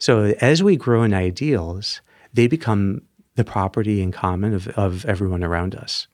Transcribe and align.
So 0.00 0.34
as 0.40 0.62
we 0.62 0.76
grow 0.76 1.04
in 1.04 1.14
ideals, 1.14 2.00
they 2.32 2.48
become 2.48 3.02
the 3.36 3.44
property 3.44 4.02
in 4.02 4.10
common 4.10 4.54
of, 4.54 4.68
of 4.68 5.04
everyone 5.04 5.44
around 5.44 5.74
us. 5.74 6.08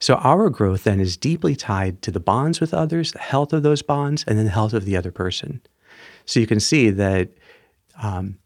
So 0.00 0.14
our 0.14 0.48
growth 0.48 0.84
then 0.84 0.98
is 0.98 1.18
deeply 1.18 1.54
tied 1.54 2.00
to 2.02 2.10
the 2.10 2.18
bonds 2.20 2.60
with 2.60 2.72
others, 2.72 3.12
the 3.12 3.18
health 3.18 3.52
of 3.52 3.62
those 3.62 3.82
bonds, 3.82 4.24
and 4.26 4.38
then 4.38 4.46
the 4.46 4.50
health 4.50 4.72
of 4.72 4.86
the 4.86 4.96
other 4.96 5.12
person. 5.12 5.60
So 6.24 6.40
you 6.40 6.46
can 6.46 6.60
see 6.60 6.88
that 6.90 7.28
um, 8.02 8.38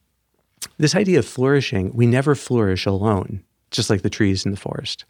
this 0.79 0.97
idea 0.97 1.21
of 1.21 1.27
flourishing, 1.27 1.93
we 1.95 2.07
never 2.07 2.35
flourish 2.35 2.87
alone, 2.87 3.45
just 3.71 3.89
like 3.89 4.03
the 4.03 4.11
trees 4.11 4.45
in 4.45 4.51
the 4.51 4.57
forest. 4.57 5.05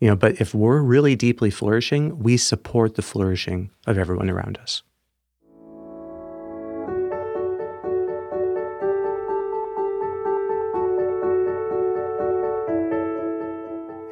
You 0.00 0.08
know, 0.08 0.16
but 0.16 0.40
if 0.40 0.54
we're 0.54 0.80
really 0.80 1.16
deeply 1.16 1.50
flourishing, 1.50 2.20
we 2.20 2.36
support 2.36 2.94
the 2.94 3.02
flourishing 3.02 3.70
of 3.86 3.98
everyone 3.98 4.30
around 4.30 4.58
us. 4.58 4.82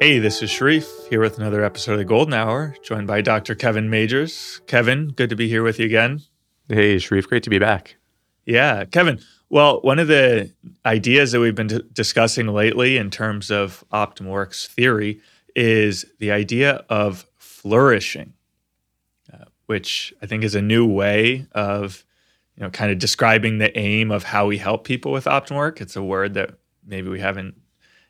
Hey, 0.05 0.19
this 0.19 0.43
is 0.43 0.51
Sharif 0.51 1.07
here 1.09 1.19
with 1.19 1.39
another 1.39 1.63
episode 1.63 1.93
of 1.93 1.97
the 1.97 2.05
Golden 2.05 2.35
Hour, 2.35 2.75
joined 2.83 3.07
by 3.07 3.21
Dr. 3.21 3.55
Kevin 3.55 3.89
Majeres. 3.89 4.61
Kevin, 4.67 5.07
good 5.07 5.31
to 5.31 5.35
be 5.35 5.47
here 5.47 5.63
with 5.63 5.79
you 5.79 5.87
again. 5.87 6.21
Hey, 6.69 6.99
Sharif, 6.99 7.27
great 7.27 7.41
to 7.41 7.49
be 7.49 7.57
back. 7.57 7.95
Yeah, 8.45 8.85
Kevin. 8.85 9.19
Well, 9.49 9.81
one 9.81 9.97
of 9.97 10.07
the 10.07 10.51
ideas 10.85 11.31
that 11.31 11.39
we've 11.39 11.55
been 11.55 11.69
t- 11.69 11.81
discussing 11.91 12.45
lately 12.45 12.97
in 12.97 13.09
terms 13.09 13.49
of 13.49 13.83
Optimal 13.91 14.27
Work's 14.27 14.67
theory 14.67 15.21
is 15.55 16.05
the 16.19 16.31
idea 16.31 16.85
of 16.87 17.25
flourishing, 17.37 18.33
uh, 19.33 19.45
which 19.65 20.13
I 20.21 20.27
think 20.27 20.43
is 20.43 20.53
a 20.53 20.61
new 20.61 20.85
way 20.85 21.47
of, 21.53 22.05
you 22.55 22.61
know, 22.61 22.69
kind 22.69 22.91
of 22.91 22.99
describing 22.99 23.57
the 23.57 23.75
aim 23.75 24.11
of 24.11 24.25
how 24.25 24.45
we 24.45 24.59
help 24.59 24.83
people 24.83 25.11
with 25.11 25.25
Optimal 25.25 25.55
Work. 25.55 25.81
It's 25.81 25.95
a 25.95 26.03
word 26.03 26.35
that 26.35 26.59
maybe 26.85 27.09
we 27.09 27.21
haven't 27.21 27.55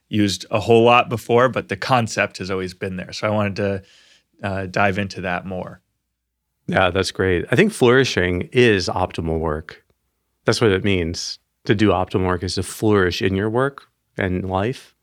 used 0.08 0.46
a 0.52 0.60
whole 0.60 0.84
lot 0.84 1.10
before, 1.10 1.50
but 1.50 1.68
the 1.68 1.78
concept 1.78 2.38
has 2.38 2.52
always 2.52 2.74
been 2.74 2.96
there. 2.98 3.12
So 3.12 3.28
I 3.28 3.32
wanted 3.32 3.56
to 3.56 3.84
uh, 4.44 4.66
dive 4.68 4.98
into 4.98 5.22
that 5.22 5.46
more. 5.46 5.82
Yeah, 6.68 6.90
that's 6.90 7.12
great. 7.12 7.46
I 7.52 7.56
think 7.56 7.72
flourishing 7.72 8.50
is 8.52 8.88
optimal 8.88 9.40
work. 9.40 9.84
That's 10.46 10.62
what 10.62 10.72
it 10.72 10.84
means. 10.84 11.40
To 11.66 11.76
do 11.76 11.90
optimal 11.90 12.28
work 12.28 12.44
is 12.44 12.56
to 12.56 12.64
flourish 12.64 13.22
in 13.22 13.36
your 13.36 13.50
work 13.50 13.88
and 14.18 14.50
life. 14.50 14.96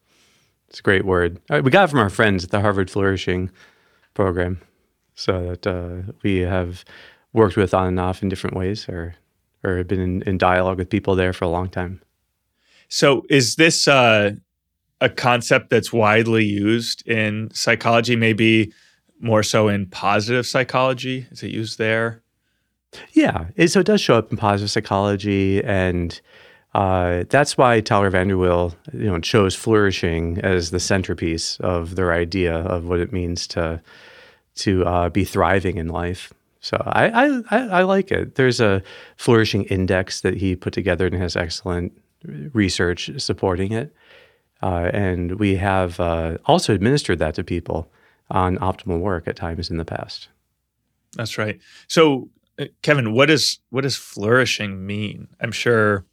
It's 0.69 0.78
a 0.78 0.83
great 0.83 1.05
word. 1.05 1.41
Uh, 1.50 1.61
we 1.62 1.70
got 1.70 1.84
it 1.84 1.91
from 1.91 1.98
our 1.98 2.09
friends 2.09 2.44
at 2.44 2.50
the 2.50 2.61
Harvard 2.61 2.91
Flourishing 2.91 3.50
Program. 4.14 4.61
So 5.14 5.50
that 5.50 5.66
uh, 5.66 6.12
we 6.22 6.39
have 6.39 6.84
worked 7.33 7.56
with 7.56 7.75
on 7.75 7.89
and 7.89 8.00
off 8.00 8.22
in 8.22 8.28
different 8.28 8.56
ways 8.56 8.89
or 8.89 9.14
or 9.64 9.84
been 9.84 10.00
in, 10.00 10.22
in 10.22 10.39
dialogue 10.39 10.78
with 10.78 10.91
people 10.91 11.14
there 11.14 11.33
for 11.33 11.44
a 11.44 11.48
long 11.48 11.69
time. 11.69 12.00
So 12.89 13.25
is 13.31 13.56
this 13.56 13.87
uh, 13.87 14.33
a 15.03 15.08
concept 15.08 15.69
that's 15.69 15.92
widely 15.92 16.45
used 16.45 17.06
in 17.08 17.50
psychology, 17.53 18.14
maybe 18.14 18.72
more 19.20 19.42
so 19.42 19.69
in 19.69 19.86
positive 19.86 20.47
psychology? 20.47 21.27
Is 21.31 21.42
it 21.42 21.50
used 21.50 21.78
there? 21.78 22.22
Yeah, 23.12 23.47
it, 23.56 23.69
so 23.69 23.81
it 23.81 23.86
does 23.86 24.00
show 24.00 24.14
up 24.14 24.31
in 24.31 24.36
positive 24.36 24.70
psychology, 24.70 25.62
and 25.64 26.20
uh, 26.75 27.25
that's 27.31 27.59
why 27.59 27.81
Tyler 27.81 28.11
VanderWeele, 28.11 28.75
you 28.92 29.11
know, 29.11 29.19
chose 29.19 29.55
flourishing 29.55 30.39
as 30.39 30.70
the 30.70 30.81
centerpiece 30.81 31.59
of 31.61 31.97
their 31.97 32.12
idea 32.12 32.55
of 32.55 32.84
what 32.84 33.00
it 33.00 33.12
means 33.12 33.47
to 33.48 33.81
to 34.55 34.84
uh, 34.84 35.09
be 35.09 35.25
thriving 35.25 35.78
in 35.78 35.89
life. 35.89 36.33
So 36.61 36.81
I, 36.87 37.42
I 37.50 37.59
I 37.78 37.83
like 37.83 38.12
it. 38.12 38.37
There's 38.37 38.61
a 38.61 38.83
flourishing 39.16 39.64
index 39.64 40.20
that 40.20 40.37
he 40.37 40.55
put 40.55 40.72
together 40.72 41.06
and 41.06 41.16
has 41.16 41.34
excellent 41.34 41.92
research 42.53 43.11
supporting 43.19 43.72
it. 43.72 43.92
Uh, 44.62 44.91
and 44.92 45.38
we 45.38 45.56
have 45.56 45.98
uh, 45.98 46.38
also 46.46 46.74
administered 46.74 47.18
that 47.18 47.34
to 47.34 47.44
people 47.44 47.91
on 48.30 48.56
optimal 48.58 49.00
work 49.00 49.27
at 49.27 49.37
times 49.37 49.70
in 49.70 49.76
the 49.76 49.84
past. 49.84 50.28
That's 51.16 51.37
right. 51.37 51.60
So, 51.88 52.31
uh, 52.59 52.66
Kevin, 52.82 53.12
what 53.12 53.26
does 53.26 53.59
what 53.70 53.82
does 53.82 53.97
flourishing 53.97 54.87
mean? 54.87 55.28
I'm 55.41 55.53
sure 55.53 56.04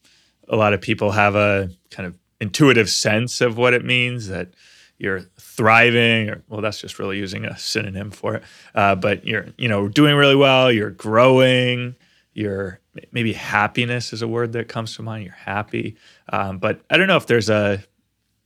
a 0.47 0.55
lot 0.55 0.73
of 0.73 0.81
people 0.81 1.11
have 1.11 1.35
a 1.35 1.69
kind 1.91 2.07
of 2.07 2.15
intuitive 2.41 2.89
sense 2.89 3.41
of 3.41 3.57
what 3.57 3.73
it 3.73 3.85
means 3.85 4.27
that 4.27 4.49
you're 4.97 5.21
thriving 5.39 6.29
or 6.29 6.43
well 6.49 6.61
that's 6.61 6.79
just 6.79 6.99
really 6.99 7.17
using 7.17 7.45
a 7.45 7.57
synonym 7.57 8.11
for 8.11 8.35
it 8.35 8.43
uh, 8.75 8.95
but 8.95 9.25
you're 9.25 9.47
you 9.57 9.67
know 9.67 9.87
doing 9.87 10.15
really 10.15 10.35
well 10.35 10.71
you're 10.71 10.89
growing 10.89 11.95
you're 12.33 12.79
maybe 13.11 13.33
happiness 13.33 14.11
is 14.13 14.21
a 14.21 14.27
word 14.27 14.51
that 14.51 14.67
comes 14.67 14.95
to 14.95 15.01
mind 15.01 15.23
you're 15.23 15.33
happy 15.33 15.95
um, 16.33 16.57
but 16.57 16.81
i 16.89 16.97
don't 16.97 17.07
know 17.07 17.17
if 17.17 17.27
there's 17.27 17.49
a 17.49 17.81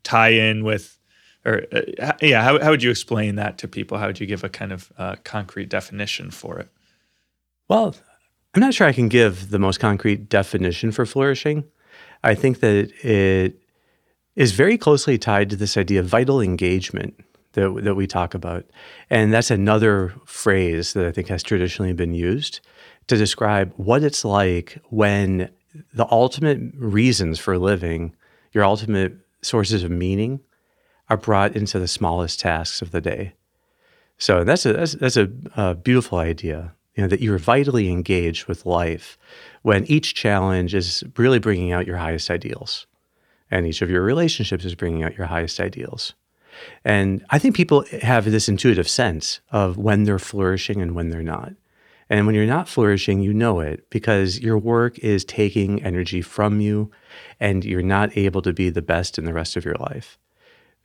tie 0.04 0.30
in 0.30 0.64
with 0.64 0.98
or 1.46 1.64
uh, 1.72 2.14
yeah 2.22 2.42
how, 2.44 2.60
how 2.60 2.70
would 2.70 2.84
you 2.84 2.92
explain 2.92 3.36
that 3.36 3.58
to 3.60 3.68
people? 3.68 3.98
How 3.98 4.08
would 4.08 4.20
you 4.20 4.28
give 4.28 4.44
a 4.44 4.50
kind 4.50 4.72
of 4.72 4.92
uh, 4.98 5.16
concrete 5.24 5.70
definition 5.70 6.32
for 6.32 6.60
it? 6.60 6.70
Well 7.68 7.96
i'm 8.56 8.62
not 8.62 8.74
sure 8.74 8.86
i 8.86 8.94
can 8.94 9.08
give 9.08 9.50
the 9.50 9.58
most 9.58 9.80
concrete 9.80 10.30
definition 10.30 10.92
for 10.92 11.06
flourishing. 11.06 11.64
I 12.24 12.36
think 12.36 12.60
that 12.62 12.92
it 13.04 13.60
is 14.36 14.52
very 14.54 14.78
closely 14.78 15.18
tied 15.18 15.50
to 15.50 15.56
this 15.56 15.78
idea 15.78 16.00
of 16.00 16.06
vital 16.08 16.42
engagement 16.42 17.16
that, 17.54 17.82
that 17.84 17.96
we 17.96 18.08
talk 18.08 18.34
about. 18.34 18.66
And 19.10 19.32
that's 19.34 19.52
another 19.52 20.14
phrase 20.26 20.94
that 20.94 21.06
i 21.06 21.12
think 21.12 21.28
has 21.28 21.44
traditionally 21.44 21.94
been 21.94 22.14
used 22.14 22.60
to 23.08 23.18
describe 23.18 23.74
what 23.76 24.04
it's 24.04 24.24
like 24.24 24.80
when 24.90 25.50
the 25.94 26.08
ultimate 26.12 26.60
reasons 26.76 27.40
for 27.40 27.58
living 27.58 28.16
your 28.52 28.64
ultimate 28.64 29.18
sources 29.46 29.84
of 29.84 29.92
meaning 29.92 30.40
are 31.10 31.18
brought 31.18 31.56
into 31.56 31.80
the 31.80 31.88
smallest 31.88 32.40
tasks 32.40 32.82
of 32.82 32.92
the 32.92 33.02
day. 33.02 33.34
So 34.18 34.44
that's 34.44 34.66
a 34.66 34.74
that's, 34.74 34.94
that's 34.94 35.18
a, 35.18 35.30
a 35.56 35.76
beautiful 35.76 36.18
idea. 36.18 36.74
You 36.96 37.04
know 37.04 37.10
that 37.10 37.22
you're 37.22 37.40
vitally 37.40 37.90
engaged 37.90 38.48
with 38.48 38.66
life 38.66 39.18
when 39.64 39.86
each 39.86 40.14
challenge 40.14 40.76
is 40.76 41.04
really 41.18 41.40
bringing 41.40 41.72
out 41.72 41.88
your 41.88 41.98
highest 41.98 42.30
ideals, 42.30 42.86
and 43.50 43.66
each 43.66 43.82
of 43.82 43.90
your 43.90 44.04
relationships 44.04 44.66
is 44.66 44.76
bringing 44.76 45.04
out 45.04 45.18
your 45.18 45.28
highest 45.28 45.60
ideals. 45.60 46.14
And 46.86 47.26
I 47.32 47.40
think 47.40 47.56
people 47.56 47.84
have 48.02 48.26
this 48.26 48.48
intuitive 48.48 48.88
sense 48.88 49.42
of 49.52 49.78
when 49.78 50.04
they're 50.04 50.20
flourishing 50.20 50.82
and 50.82 50.94
when 50.94 51.10
they're 51.10 51.24
not. 51.24 51.54
And 52.10 52.26
when 52.26 52.36
you're 52.36 52.46
not 52.46 52.70
flourishing, 52.70 53.22
you 53.22 53.34
know 53.34 53.60
it 53.60 53.90
because 53.90 54.40
your 54.40 54.58
work 54.58 55.00
is 55.00 55.26
taking 55.26 55.82
energy 55.84 56.22
from 56.22 56.60
you 56.62 56.92
and 57.40 57.64
you're 57.64 57.82
not 57.82 58.16
able 58.18 58.42
to 58.42 58.54
be 58.54 58.70
the 58.70 58.82
best 58.82 59.18
in 59.18 59.26
the 59.26 59.34
rest 59.34 59.56
of 59.56 59.66
your 59.66 59.76
life. 59.76 60.18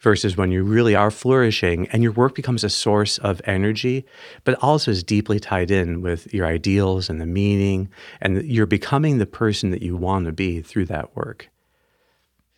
Versus 0.01 0.37
when 0.37 0.53
you 0.53 0.63
really 0.63 0.95
are 0.95 1.11
flourishing 1.11 1.89
and 1.89 2.05
your 2.05 2.13
work 2.13 2.37
becomes 2.37 2.63
a 2.63 2.71
source 2.71 3.19
of 3.19 3.43
energy, 3.45 4.07
but 4.45 4.55
also 4.63 4.93
is 4.93 5.03
deeply 5.03 5.41
tied 5.41 5.73
in 5.73 6.03
with 6.03 6.33
your 6.33 6.47
ideals 6.47 7.11
and 7.11 7.21
the 7.21 7.27
meaning, 7.27 7.89
and 8.21 8.45
you're 8.45 8.65
becoming 8.65 9.19
the 9.19 9.27
person 9.27 9.71
that 9.71 9.83
you 9.83 9.97
want 9.97 10.27
to 10.27 10.33
be 10.33 10.63
through 10.63 10.85
that 10.85 11.17
work. 11.17 11.49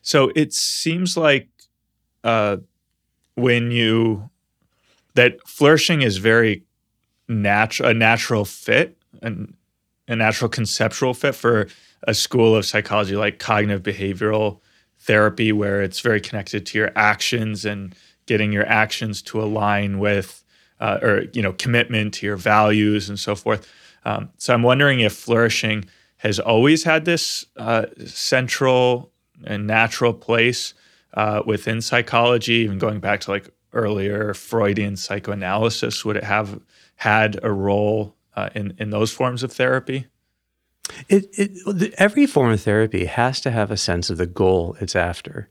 So 0.02 0.30
it 0.36 0.52
seems 0.52 1.16
like 1.16 1.48
uh, 2.24 2.58
when 3.36 3.70
you, 3.70 4.28
that 5.14 5.38
flourishing 5.46 6.02
is 6.02 6.18
very 6.18 6.64
natural 7.30 7.88
a 7.88 7.94
natural 7.94 8.44
fit 8.44 8.98
and 9.22 9.54
a 10.08 10.16
natural 10.16 10.48
conceptual 10.48 11.14
fit 11.14 11.34
for 11.34 11.68
a 12.02 12.12
school 12.12 12.56
of 12.56 12.66
psychology 12.66 13.14
like 13.14 13.38
cognitive 13.38 13.82
behavioral 13.82 14.58
therapy 14.98 15.52
where 15.52 15.80
it's 15.80 16.00
very 16.00 16.20
connected 16.20 16.66
to 16.66 16.76
your 16.76 16.90
actions 16.96 17.64
and 17.64 17.94
getting 18.26 18.52
your 18.52 18.66
actions 18.66 19.22
to 19.22 19.40
align 19.40 19.98
with 19.98 20.44
uh, 20.80 20.98
or 21.02 21.24
you 21.32 21.40
know 21.40 21.52
commitment 21.52 22.12
to 22.14 22.26
your 22.26 22.36
values 22.36 23.08
and 23.08 23.18
so 23.18 23.34
forth. 23.34 23.66
Um, 24.04 24.30
so 24.38 24.54
i'm 24.54 24.62
wondering 24.62 25.00
if 25.00 25.12
flourishing 25.12 25.84
has 26.16 26.38
always 26.38 26.84
had 26.84 27.04
this 27.04 27.46
uh, 27.56 27.86
central 28.06 29.12
and 29.44 29.66
natural 29.66 30.14
place 30.14 30.74
uh, 31.14 31.42
within 31.46 31.80
psychology 31.80 32.54
even 32.54 32.78
going 32.78 32.98
back 32.98 33.20
to 33.20 33.30
like 33.30 33.50
earlier 33.72 34.34
freudian 34.34 34.96
psychoanalysis 34.96 36.04
would 36.04 36.16
it 36.16 36.24
have 36.24 36.60
had 37.00 37.38
a 37.42 37.50
role 37.50 38.14
uh, 38.36 38.50
in 38.54 38.74
in 38.78 38.90
those 38.90 39.10
forms 39.10 39.42
of 39.42 39.52
therapy? 39.52 40.06
It, 41.08 41.28
it, 41.32 41.94
every 41.98 42.26
form 42.26 42.52
of 42.52 42.60
therapy 42.60 43.04
has 43.04 43.40
to 43.42 43.50
have 43.50 43.70
a 43.70 43.76
sense 43.76 44.10
of 44.10 44.18
the 44.18 44.26
goal 44.26 44.76
it's 44.80 44.96
after. 44.96 45.48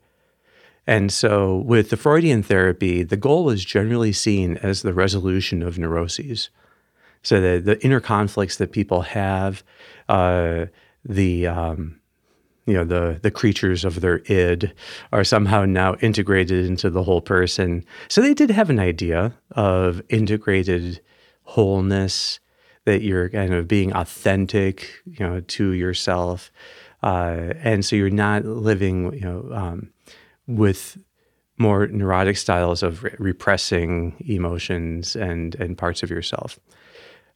And 0.86 1.12
so, 1.12 1.56
with 1.58 1.90
the 1.90 1.96
Freudian 1.96 2.42
therapy, 2.42 3.02
the 3.02 3.16
goal 3.16 3.50
is 3.50 3.64
generally 3.64 4.12
seen 4.12 4.56
as 4.58 4.82
the 4.82 4.92
resolution 4.92 5.62
of 5.62 5.78
neuroses. 5.78 6.50
So, 7.22 7.40
the, 7.40 7.60
the 7.60 7.84
inner 7.84 8.00
conflicts 8.00 8.56
that 8.56 8.72
people 8.72 9.02
have, 9.02 9.62
uh, 10.08 10.66
the 11.04 11.46
um, 11.46 12.00
you 12.66 12.74
know 12.74 12.84
the 12.84 13.18
the 13.22 13.30
creatures 13.30 13.84
of 13.84 14.00
their 14.00 14.22
id 14.26 14.72
are 15.12 15.24
somehow 15.24 15.64
now 15.64 15.94
integrated 15.96 16.66
into 16.66 16.90
the 16.90 17.02
whole 17.02 17.20
person. 17.20 17.84
So 18.08 18.20
they 18.20 18.34
did 18.34 18.50
have 18.50 18.70
an 18.70 18.78
idea 18.78 19.34
of 19.52 20.02
integrated 20.08 21.00
wholeness, 21.54 22.40
that 22.84 23.02
you're 23.02 23.28
kind 23.28 23.52
of 23.52 23.66
being 23.66 23.92
authentic, 23.92 24.74
you 25.04 25.26
know, 25.26 25.40
to 25.40 25.72
yourself. 25.72 26.50
uh, 27.02 27.54
and 27.62 27.84
so 27.84 27.96
you're 27.96 28.10
not 28.10 28.44
living, 28.44 29.12
you 29.14 29.20
know, 29.20 29.48
um, 29.52 29.90
with 30.46 30.98
more 31.58 31.86
neurotic 31.88 32.36
styles 32.36 32.82
of 32.82 33.02
re- 33.02 33.14
repressing 33.18 34.14
emotions 34.26 35.16
and 35.16 35.54
and 35.56 35.76
parts 35.76 36.02
of 36.02 36.10
yourself. 36.10 36.58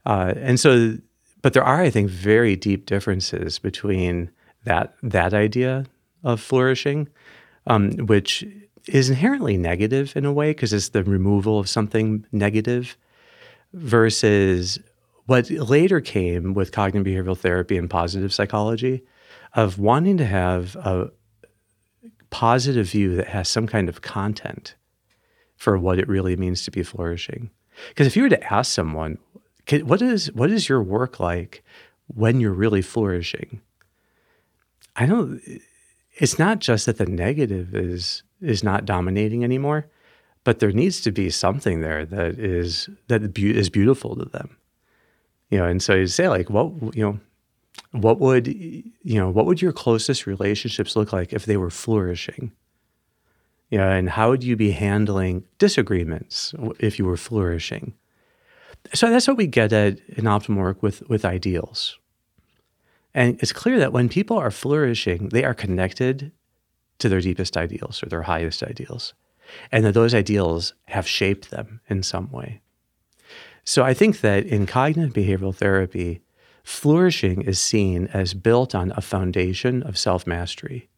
Uh, 0.06 0.34
and 0.36 0.58
so, 0.60 0.96
but 1.42 1.52
there 1.52 1.64
are, 1.64 1.80
I 1.80 1.90
think, 1.90 2.10
very 2.10 2.56
deep 2.56 2.86
differences 2.86 3.58
between 3.58 4.30
that 4.64 4.94
that 5.02 5.32
idea 5.34 5.86
of 6.22 6.40
flourishing, 6.40 7.08
um, 7.66 7.92
which 8.06 8.44
is 8.86 9.08
inherently 9.08 9.56
negative 9.56 10.16
in 10.16 10.24
a 10.24 10.32
way 10.32 10.50
because 10.50 10.72
it's 10.72 10.90
the 10.90 11.04
removal 11.04 11.58
of 11.58 11.68
something 11.68 12.26
negative, 12.32 12.96
versus 13.74 14.78
what 15.26 15.50
later 15.50 16.00
came 16.00 16.54
with 16.54 16.72
cognitive 16.72 17.06
behavioral 17.06 17.36
therapy 17.36 17.76
and 17.76 17.90
positive 17.90 18.32
psychology, 18.32 19.02
of 19.54 19.78
wanting 19.78 20.16
to 20.16 20.24
have 20.24 20.76
a 20.76 21.10
positive 22.30 22.90
view 22.90 23.14
that 23.16 23.28
has 23.28 23.48
some 23.48 23.66
kind 23.66 23.88
of 23.88 24.02
content 24.02 24.74
for 25.56 25.78
what 25.78 25.98
it 25.98 26.08
really 26.08 26.36
means 26.36 26.64
to 26.64 26.70
be 26.70 26.82
flourishing. 26.82 27.50
Because 27.88 28.06
if 28.06 28.16
you 28.16 28.22
were 28.22 28.28
to 28.28 28.52
ask 28.52 28.72
someone, 28.72 29.18
what 29.82 30.02
is 30.02 30.32
what 30.32 30.50
is 30.50 30.68
your 30.68 30.82
work 30.82 31.18
like 31.20 31.64
when 32.08 32.40
you're 32.40 32.52
really 32.52 32.82
flourishing? 32.82 33.60
I 34.96 35.06
don't. 35.06 35.40
It's 36.16 36.38
not 36.38 36.60
just 36.60 36.86
that 36.86 36.98
the 36.98 37.06
negative 37.06 37.74
is 37.74 38.22
is 38.40 38.62
not 38.62 38.84
dominating 38.84 39.42
anymore, 39.42 39.88
but 40.44 40.58
there 40.58 40.72
needs 40.72 41.00
to 41.00 41.10
be 41.10 41.30
something 41.30 41.80
there 41.80 42.04
that 42.06 42.38
is 42.38 42.88
that 43.08 43.36
is 43.36 43.70
beautiful 43.70 44.14
to 44.16 44.26
them. 44.26 44.56
You 45.50 45.58
know, 45.58 45.64
and 45.64 45.82
so 45.82 45.94
you 45.94 46.06
say 46.06 46.28
like, 46.28 46.50
what 46.50 46.70
you 46.94 47.02
know, 47.02 47.20
what 47.92 48.20
would 48.20 48.46
you 48.46 48.92
know 49.02 49.30
what 49.30 49.46
would 49.46 49.62
your 49.62 49.72
closest 49.72 50.26
relationships 50.26 50.94
look 50.94 51.12
like 51.12 51.32
if 51.32 51.46
they 51.46 51.56
were 51.56 51.70
flourishing? 51.70 52.52
You 53.70 53.78
know 53.78 53.88
and 53.88 54.10
how 54.10 54.30
would 54.30 54.44
you 54.44 54.56
be 54.56 54.72
handling 54.72 55.44
disagreements 55.58 56.54
if 56.78 56.98
you 56.98 57.06
were 57.06 57.16
flourishing? 57.16 57.94
So 58.92 59.08
that's 59.08 59.26
what 59.26 59.38
we 59.38 59.46
get 59.46 59.72
at 59.72 59.98
in 60.10 60.24
optimal 60.24 60.58
work 60.58 60.82
with 60.82 61.08
with 61.08 61.24
ideals. 61.24 61.98
And 63.14 63.38
it's 63.40 63.52
clear 63.52 63.78
that 63.78 63.92
when 63.92 64.08
people 64.08 64.36
are 64.36 64.50
flourishing 64.50 65.30
they 65.30 65.44
are 65.44 65.54
connected 65.54 66.32
to 66.98 67.08
their 67.08 67.20
deepest 67.20 67.56
ideals 67.56 68.02
or 68.02 68.06
their 68.06 68.22
highest 68.22 68.62
ideals 68.62 69.14
and 69.70 69.84
that 69.84 69.94
those 69.94 70.14
ideals 70.14 70.74
have 70.86 71.06
shaped 71.06 71.50
them 71.50 71.80
in 71.88 72.02
some 72.02 72.30
way 72.30 72.60
so 73.64 73.82
i 73.82 73.94
think 73.94 74.20
that 74.20 74.44
in 74.46 74.66
cognitive 74.66 75.12
behavioral 75.12 75.54
therapy 75.54 76.20
Flourishing 76.64 77.42
is 77.42 77.60
seen 77.60 78.08
as 78.14 78.32
built 78.32 78.74
on 78.74 78.90
a 78.96 79.02
foundation 79.02 79.82
of 79.82 79.98
self 79.98 80.26
mastery, 80.26 80.88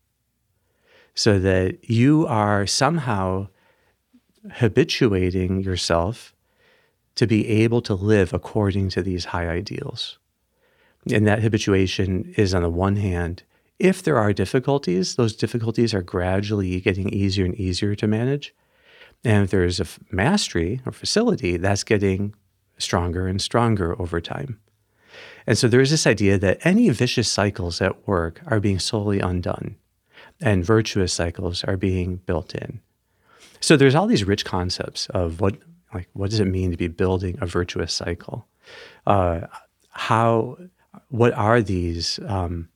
so 1.12 1.40
that 1.40 1.90
you 1.90 2.25
are 2.28 2.69
somehow 2.69 3.48
habituating 4.54 5.60
yourself 5.60 6.32
to 7.16 7.26
be 7.26 7.48
able 7.48 7.82
to 7.82 7.94
live 7.94 8.32
according 8.32 8.90
to 8.90 9.02
these 9.02 9.26
high 9.26 9.48
ideals. 9.48 10.19
And 11.12 11.26
that 11.26 11.43
habituation 11.43 12.32
is, 12.37 12.54
on 12.54 12.62
the 12.62 12.70
one 12.70 12.96
hand, 12.96 13.43
if 13.78 14.02
there 14.02 14.17
are 14.17 14.32
difficulties, 14.32 15.17
those 15.17 15.37
difficulties 15.37 15.93
are 15.94 16.02
gradually 16.02 16.81
getting 16.81 17.08
easier 17.11 17.44
and 17.44 17.55
easier 17.55 17.94
to 17.94 18.06
manage. 18.06 18.55
And 19.25 19.44
if 19.44 19.50
there's 19.50 19.81
a 19.81 19.87
mastery 20.11 20.81
or 20.87 20.93
facility, 20.93 21.56
that's 21.56 21.84
getting 21.84 22.34
stronger 22.78 23.26
and 23.26 23.40
stronger 23.40 24.00
over 24.00 24.20
time. 24.20 24.61
And 25.46 25.56
so 25.56 25.69
there's 25.69 25.90
this 25.90 26.06
idea 26.06 26.38
that 26.38 26.64
any 26.64 26.88
vicious 26.90 27.31
cycles 27.31 27.81
at 27.81 28.06
work 28.06 28.40
are 28.46 28.61
being 28.61 28.78
slowly 28.78 29.20
undone 29.20 29.76
and 30.40 30.64
virtuous 30.64 31.12
cycles 31.12 31.64
are 31.64 31.76
being 31.76 32.17
built 32.26 32.55
in. 32.55 32.81
So 33.61 33.76
there's 33.76 33.94
all 33.94 34.06
these 34.06 34.25
rich 34.25 34.44
concepts 34.44 35.06
of 35.11 35.40
what 35.40 35.56
like 35.94 36.08
what 36.12 36.31
does 36.31 36.40
it 36.40 36.46
mean 36.46 36.72
to 36.72 36.76
be 36.76 36.88
building 36.88 37.38
a 37.40 37.46
virtuous 37.46 37.93
cycle? 37.93 38.46
Uh, 39.06 39.43
how 39.90 40.58
what 41.08 41.32
are 41.32 41.62
these 41.62 42.19
um, 42.26 42.69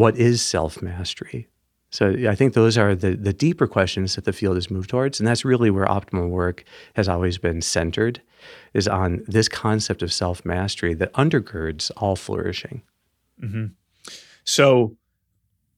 what 0.00 0.16
is 0.16 0.40
self 0.40 0.80
mastery? 0.80 1.46
So 1.90 2.14
I 2.28 2.34
think 2.34 2.54
those 2.54 2.78
are 2.78 2.94
the, 2.94 3.16
the 3.16 3.32
deeper 3.32 3.66
questions 3.66 4.14
that 4.14 4.24
the 4.24 4.32
field 4.32 4.56
has 4.56 4.70
moved 4.70 4.90
towards. 4.90 5.20
And 5.20 5.26
that's 5.26 5.44
really 5.44 5.70
where 5.70 5.86
optimal 5.86 6.30
work 6.30 6.64
has 6.94 7.08
always 7.08 7.36
been 7.36 7.60
centered, 7.60 8.22
is 8.72 8.88
on 8.88 9.24
this 9.26 9.48
concept 9.48 10.02
of 10.02 10.12
self 10.12 10.44
mastery 10.44 10.94
that 10.94 11.12
undergirds 11.12 11.90
all 11.96 12.16
flourishing. 12.16 12.82
Mm-hmm. 13.42 13.66
So, 14.44 14.96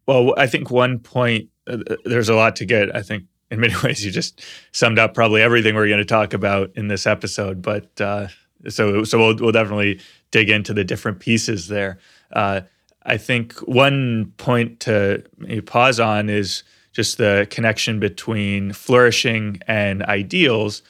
well, 0.07 0.35
I 0.37 0.47
think 0.47 0.71
one 0.71 1.01
point, 1.01 1.49
uh, 1.67 1.79
uh 1.91 1.97
there's 2.05 2.29
a 2.29 2.35
lot 2.35 2.57
to 2.57 2.65
get. 2.65 2.95
I 2.95 3.03
think 3.03 3.25
in 3.51 3.59
many 3.59 3.75
ways, 3.83 4.05
you 4.05 4.13
just 4.13 4.41
summed 4.71 5.01
up 5.01 5.15
probably 5.15 5.43
everything 5.43 5.75
we're 5.75 5.89
going 5.89 5.99
to 5.99 6.05
talk 6.05 6.33
about 6.33 6.71
in 6.77 6.87
this 6.87 7.07
episode. 7.09 7.61
But 7.61 8.01
uh, 8.01 8.29
so, 8.69 9.03
so 9.03 9.19
we'll, 9.19 9.37
we'll 9.37 9.53
definitely 9.53 10.01
dig 10.31 10.49
into 10.49 10.73
the 10.73 10.85
different 10.85 11.19
pieces 11.19 11.67
there. 11.67 11.99
Uh, 12.33 12.61
I 13.05 13.17
think 13.17 13.55
one 13.61 14.33
point 14.37 14.81
to 14.81 15.25
pause 15.67 15.99
on 16.01 16.29
is 16.29 16.63
just 16.93 17.19
the 17.19 17.47
connection 17.51 17.99
between 17.99 18.73
flourishing 18.73 19.61
and 19.67 20.03
ideals. 20.05 20.83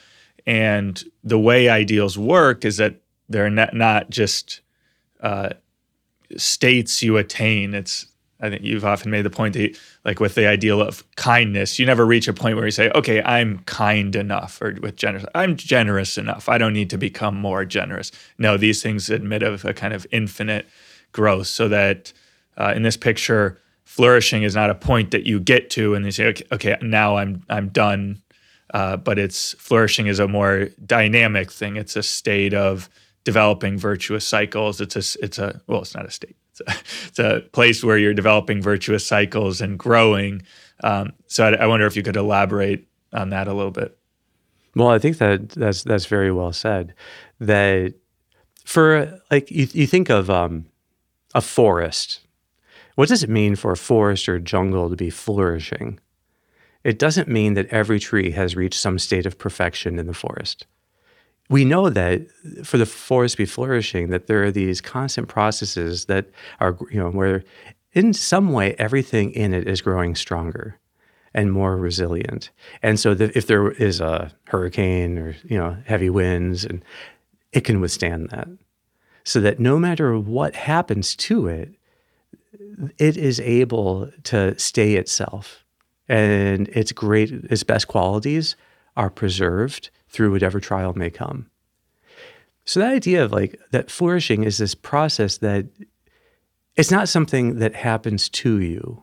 And 0.47 1.03
the 1.23 1.39
way 1.39 1.69
ideals 1.69 2.19
work 2.19 2.65
is 2.65 2.77
that 2.79 2.97
they're 3.29 3.51
not, 3.51 3.75
not 3.75 4.11
just 4.11 4.61
uh, 5.21 5.51
states 6.37 7.03
you 7.03 7.17
attain. 7.17 7.75
It's 7.75 8.07
I 8.43 8.51
think 8.51 8.63
you've 8.65 8.85
often 8.85 9.13
made 9.13 9.23
the 9.23 9.31
point 9.31 9.55
that, 9.55 9.79
like 10.05 10.19
with 10.19 10.35
the 10.35 10.49
ideal 10.49 10.83
of 10.83 11.05
kindness, 11.15 11.79
you 11.79 11.87
never 11.87 12.05
reach 12.05 12.27
a 12.27 12.33
point 12.33 12.57
where 12.57 12.65
you 12.65 12.73
say, 12.73 12.91
"Okay, 12.91 13.23
I'm 13.23 13.61
kind 13.61 14.17
enough," 14.17 14.61
or 14.61 14.77
with 14.83 14.97
generous, 14.97 15.25
"I'm 15.33 15.57
generous 15.57 16.19
enough. 16.19 16.49
I 16.49 16.59
don't 16.59 16.73
need 16.73 16.91
to 16.91 16.99
become 16.99 17.37
more 17.37 17.65
generous." 17.65 18.11
No, 18.39 18.57
these 18.57 18.83
things 18.83 19.09
admit 19.09 19.45
of 19.45 19.65
a 19.65 19.73
kind 19.73 19.95
of 19.95 20.09
infinite 20.11 20.67
growth 21.13 21.47
so 21.47 21.69
that 21.69 22.13
uh, 22.57 22.73
in 22.75 22.83
this 22.83 22.97
picture 22.97 23.59
flourishing 23.85 24.43
is 24.43 24.55
not 24.55 24.71
a 24.71 24.75
point 24.75 25.11
that 25.11 25.27
you 25.27 25.39
get 25.39 25.71
to 25.71 25.95
and 25.95 26.05
you 26.05 26.11
say 26.11 26.27
okay, 26.27 26.45
okay 26.53 26.77
now 26.83 27.17
i'm 27.17 27.45
i'm 27.49 27.69
done. 27.69 28.23
Uh, 28.73 28.97
but 28.97 29.19
it's 29.19 29.53
flourishing 29.59 30.07
is 30.07 30.19
a 30.19 30.27
more 30.27 30.69
dynamic 30.87 31.53
thing. 31.53 31.77
It's 31.77 31.95
a 31.95 32.03
state 32.03 32.55
of 32.55 32.89
developing 33.25 33.79
virtuous 33.79 34.27
cycles. 34.27 34.81
It's 34.81 34.97
a 34.97 35.23
it's 35.23 35.39
a 35.39 35.61
well 35.67 35.83
it's 35.83 35.95
not 35.95 36.07
a 36.07 36.11
state. 36.11 36.37
It's 36.53 36.61
a, 36.61 36.65
it's 37.09 37.19
a 37.19 37.41
place 37.53 37.85
where 37.85 37.99
you're 37.99 38.15
developing 38.15 38.63
virtuous 38.63 39.07
cycles 39.07 39.61
and 39.61 39.79
growing. 39.79 40.43
Um, 40.83 41.13
so 41.27 41.49
I, 41.49 41.65
I 41.65 41.67
wonder 41.67 41.87
if 41.87 41.97
you 41.97 42.03
could 42.03 42.17
elaborate 42.17 42.89
on 43.13 43.31
that 43.31 43.47
a 43.47 43.53
little 43.53 43.71
bit. 43.71 43.97
Well 44.75 44.89
i 44.89 44.99
think 44.99 45.19
that 45.19 45.51
that's 45.51 45.83
that's 45.83 46.07
very 46.07 46.33
well 46.33 46.53
said. 46.53 46.95
That 47.41 47.95
for 48.65 49.21
like 49.31 49.51
you, 49.51 49.69
you 49.73 49.87
think 49.87 50.09
of 50.09 50.31
um, 50.31 50.65
a 51.35 51.41
forest. 51.41 52.21
What 52.95 53.09
does 53.09 53.23
it 53.23 53.31
mean 53.31 53.57
for 53.57 53.73
a 53.73 53.77
forest 53.77 54.29
or 54.29 54.39
jungle 54.39 54.91
to 54.91 54.97
be 54.97 55.11
flourishing? 55.11 55.99
It 56.85 56.99
doesn't 56.99 57.29
mean 57.29 57.55
that 57.55 57.69
every 57.69 57.99
tree 57.99 58.33
has 58.33 58.57
reached 58.57 58.81
some 58.81 58.99
state 58.99 59.25
of 59.25 59.39
perfection 59.39 59.99
in 59.99 60.07
the 60.07 60.15
forest. 60.15 60.67
We 61.49 61.65
know 61.65 61.91
that 61.91 62.23
for 62.65 62.79
the 62.79 62.87
forest 62.87 63.35
to 63.35 63.43
be 63.43 63.47
flourishing, 63.47 64.09
that 64.11 64.27
there 64.27 64.43
are 64.43 64.51
these 64.51 64.81
constant 64.81 65.29
processes 65.29 66.07
that 66.07 66.31
are, 66.61 66.77
you 66.91 66.99
know, 66.99 67.11
where 67.11 67.45
in 67.93 68.13
some 68.13 68.53
way 68.53 68.75
everything 68.79 69.33
in 69.33 69.53
it 69.55 69.69
is 69.69 69.81
growing 69.81 70.15
stronger 70.15 70.79
and 71.35 71.53
more 71.53 71.77
resilient. 71.77 72.51
And 72.83 72.99
so 72.99 73.15
the, 73.15 73.37
if 73.37 73.47
there 73.47 73.71
is 73.71 74.01
a 74.01 74.33
hurricane 74.45 75.19
or, 75.19 75.37
you 75.45 75.59
know, 75.59 75.77
heavy 75.87 76.11
winds 76.11 76.65
and 76.65 76.85
it 77.53 77.63
can 77.65 77.81
withstand 77.81 78.31
that 78.31 78.49
so 79.25 79.41
that 79.41 79.61
no 79.61 79.79
matter 79.79 80.19
what 80.19 80.55
happens 80.55 81.15
to 81.17 81.47
it, 81.47 81.75
it 82.99 83.17
is 83.17 83.41
able 83.41 84.11
to 84.25 84.59
stay 84.59 84.95
itself. 84.95 85.65
And 86.09 86.69
its 86.69 86.93
great, 86.93 87.31
its 87.31 87.63
best 87.63 87.89
qualities 87.89 88.57
are 88.97 89.11
preserved 89.11 89.91
through 90.09 90.33
whatever 90.33 90.61
trial 90.61 90.93
may 90.95 91.11
come. 91.11 91.49
So 92.65 92.81
that 92.81 92.93
idea 92.93 93.25
of 93.25 93.33
like 93.33 93.59
that 93.71 93.91
flourishing 93.91 94.45
is 94.45 94.59
this 94.59 94.75
process 94.75 95.39
that 95.39 95.67
it's 96.77 96.91
not 96.91 97.09
something 97.09 97.59
that 97.59 97.75
happens 97.75 98.29
to 98.29 98.61
you. 98.61 99.03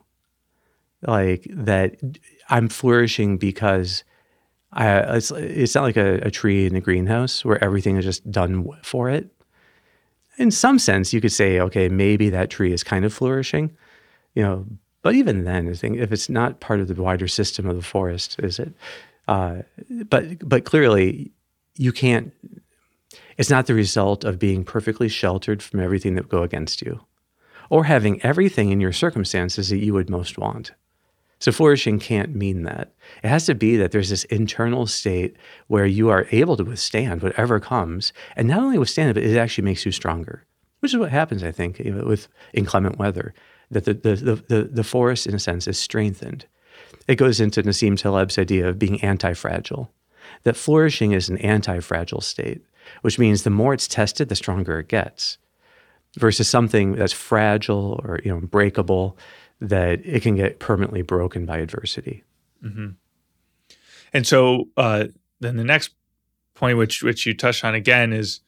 Like 1.02 1.46
that 1.50 1.96
I'm 2.48 2.68
flourishing 2.68 3.38
because 3.38 4.04
I, 4.72 5.16
it's, 5.16 5.30
it's 5.30 5.74
not 5.74 5.82
like 5.82 5.96
a, 5.96 6.20
a 6.20 6.30
tree 6.30 6.66
in 6.66 6.76
a 6.76 6.80
greenhouse 6.80 7.44
where 7.44 7.62
everything 7.62 7.96
is 7.96 8.04
just 8.04 8.30
done 8.30 8.68
for 8.82 9.10
it 9.10 9.30
in 10.40 10.50
some 10.50 10.78
sense, 10.78 11.12
you 11.12 11.20
could 11.20 11.32
say, 11.32 11.60
okay, 11.60 11.88
maybe 11.90 12.30
that 12.30 12.48
tree 12.48 12.72
is 12.72 12.82
kind 12.82 13.04
of 13.04 13.12
flourishing, 13.12 13.76
you 14.34 14.42
know. 14.42 14.66
But 15.02 15.14
even 15.14 15.44
then, 15.44 15.68
if 15.68 16.12
it's 16.12 16.28
not 16.28 16.60
part 16.60 16.80
of 16.80 16.88
the 16.88 17.00
wider 17.00 17.28
system 17.28 17.68
of 17.68 17.76
the 17.76 17.82
forest, 17.82 18.36
is 18.40 18.58
it? 18.58 18.72
Uh, 19.28 19.62
but 20.08 20.46
but 20.46 20.64
clearly, 20.64 21.30
you 21.76 21.92
can't. 21.92 22.32
It's 23.36 23.50
not 23.50 23.66
the 23.66 23.74
result 23.74 24.24
of 24.24 24.38
being 24.38 24.64
perfectly 24.64 25.08
sheltered 25.08 25.62
from 25.62 25.80
everything 25.80 26.14
that 26.14 26.24
would 26.24 26.30
go 26.30 26.42
against 26.42 26.82
you, 26.82 27.00
or 27.68 27.84
having 27.84 28.22
everything 28.22 28.70
in 28.70 28.80
your 28.80 28.92
circumstances 28.92 29.68
that 29.68 29.78
you 29.78 29.92
would 29.92 30.10
most 30.10 30.38
want. 30.38 30.72
So 31.40 31.52
flourishing 31.52 31.98
can't 31.98 32.34
mean 32.34 32.64
that. 32.64 32.92
It 33.24 33.28
has 33.28 33.46
to 33.46 33.54
be 33.54 33.76
that 33.78 33.92
there's 33.92 34.10
this 34.10 34.24
internal 34.24 34.86
state 34.86 35.36
where 35.68 35.86
you 35.86 36.10
are 36.10 36.26
able 36.30 36.56
to 36.58 36.64
withstand 36.64 37.22
whatever 37.22 37.58
comes, 37.58 38.12
and 38.36 38.46
not 38.46 38.60
only 38.60 38.78
withstand 38.78 39.10
it, 39.10 39.14
but 39.14 39.22
it 39.22 39.38
actually 39.38 39.64
makes 39.64 39.86
you 39.86 39.90
stronger, 39.90 40.44
which 40.80 40.92
is 40.92 40.98
what 40.98 41.10
happens, 41.10 41.42
I 41.42 41.50
think, 41.50 41.78
with 41.78 42.28
inclement 42.52 42.98
weather. 42.98 43.32
That 43.70 43.84
the, 43.86 43.94
the, 43.94 44.16
the, 44.16 44.34
the, 44.34 44.62
the 44.64 44.84
forest, 44.84 45.26
in 45.26 45.34
a 45.34 45.38
sense, 45.38 45.66
is 45.66 45.78
strengthened. 45.78 46.44
It 47.08 47.16
goes 47.16 47.40
into 47.40 47.62
Nassim 47.62 47.96
Taleb's 47.96 48.38
idea 48.38 48.68
of 48.68 48.78
being 48.78 49.02
anti 49.02 49.32
fragile, 49.32 49.90
that 50.42 50.56
flourishing 50.56 51.12
is 51.12 51.28
an 51.28 51.38
anti 51.38 51.80
fragile 51.80 52.20
state, 52.20 52.62
which 53.00 53.18
means 53.18 53.42
the 53.42 53.50
more 53.50 53.72
it's 53.72 53.88
tested, 53.88 54.28
the 54.28 54.36
stronger 54.36 54.80
it 54.80 54.88
gets, 54.88 55.38
versus 56.18 56.48
something 56.48 56.92
that's 56.92 57.12
fragile 57.12 58.00
or 58.04 58.20
you 58.24 58.30
know 58.30 58.40
breakable 58.40 59.16
that 59.60 60.04
it 60.04 60.22
can 60.22 60.36
get 60.36 60.58
permanently 60.58 61.02
broken 61.02 61.46
by 61.46 61.58
adversity. 61.58 62.24
Mm-hmm. 62.64 62.90
And 64.12 64.26
so 64.26 64.68
uh, 64.76 65.06
then 65.40 65.56
the 65.56 65.64
next 65.64 65.94
point, 66.54 66.78
which 66.78 67.02
which 67.02 67.26
you 67.26 67.34
touched 67.34 67.64
on 67.64 67.74
again, 67.74 68.12
is 68.12 68.40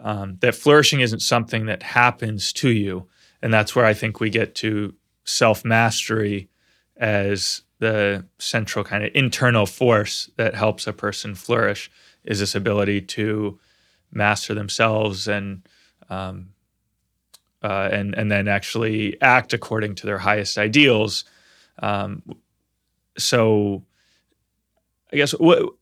um, 0.00 0.36
that 0.40 0.54
flourishing 0.54 1.00
isn't 1.00 1.20
something 1.20 1.66
that 1.66 1.82
happens 1.82 2.52
to 2.54 2.70
you, 2.70 3.06
and 3.42 3.52
that's 3.52 3.74
where 3.74 3.84
I 3.84 3.94
think 3.94 4.20
we 4.20 4.30
get 4.30 4.54
to 4.56 4.94
self 5.24 5.64
mastery 5.64 6.48
as 6.96 7.62
the 7.78 8.24
central 8.38 8.84
kind 8.84 9.04
of 9.04 9.10
internal 9.14 9.66
force 9.66 10.30
that 10.36 10.54
helps 10.54 10.86
a 10.86 10.92
person 10.92 11.34
flourish. 11.34 11.90
Is 12.24 12.40
this 12.40 12.54
ability 12.54 13.02
to 13.02 13.58
master 14.10 14.54
themselves 14.54 15.28
and 15.28 15.66
um, 16.08 16.48
uh, 17.66 17.88
and 17.90 18.14
and 18.14 18.30
then 18.30 18.46
actually 18.46 19.20
act 19.20 19.52
according 19.52 19.96
to 19.96 20.06
their 20.06 20.18
highest 20.18 20.56
ideals. 20.56 21.24
Um, 21.80 22.22
so, 23.18 23.82
I 25.12 25.16
guess 25.16 25.32
what 25.32 25.74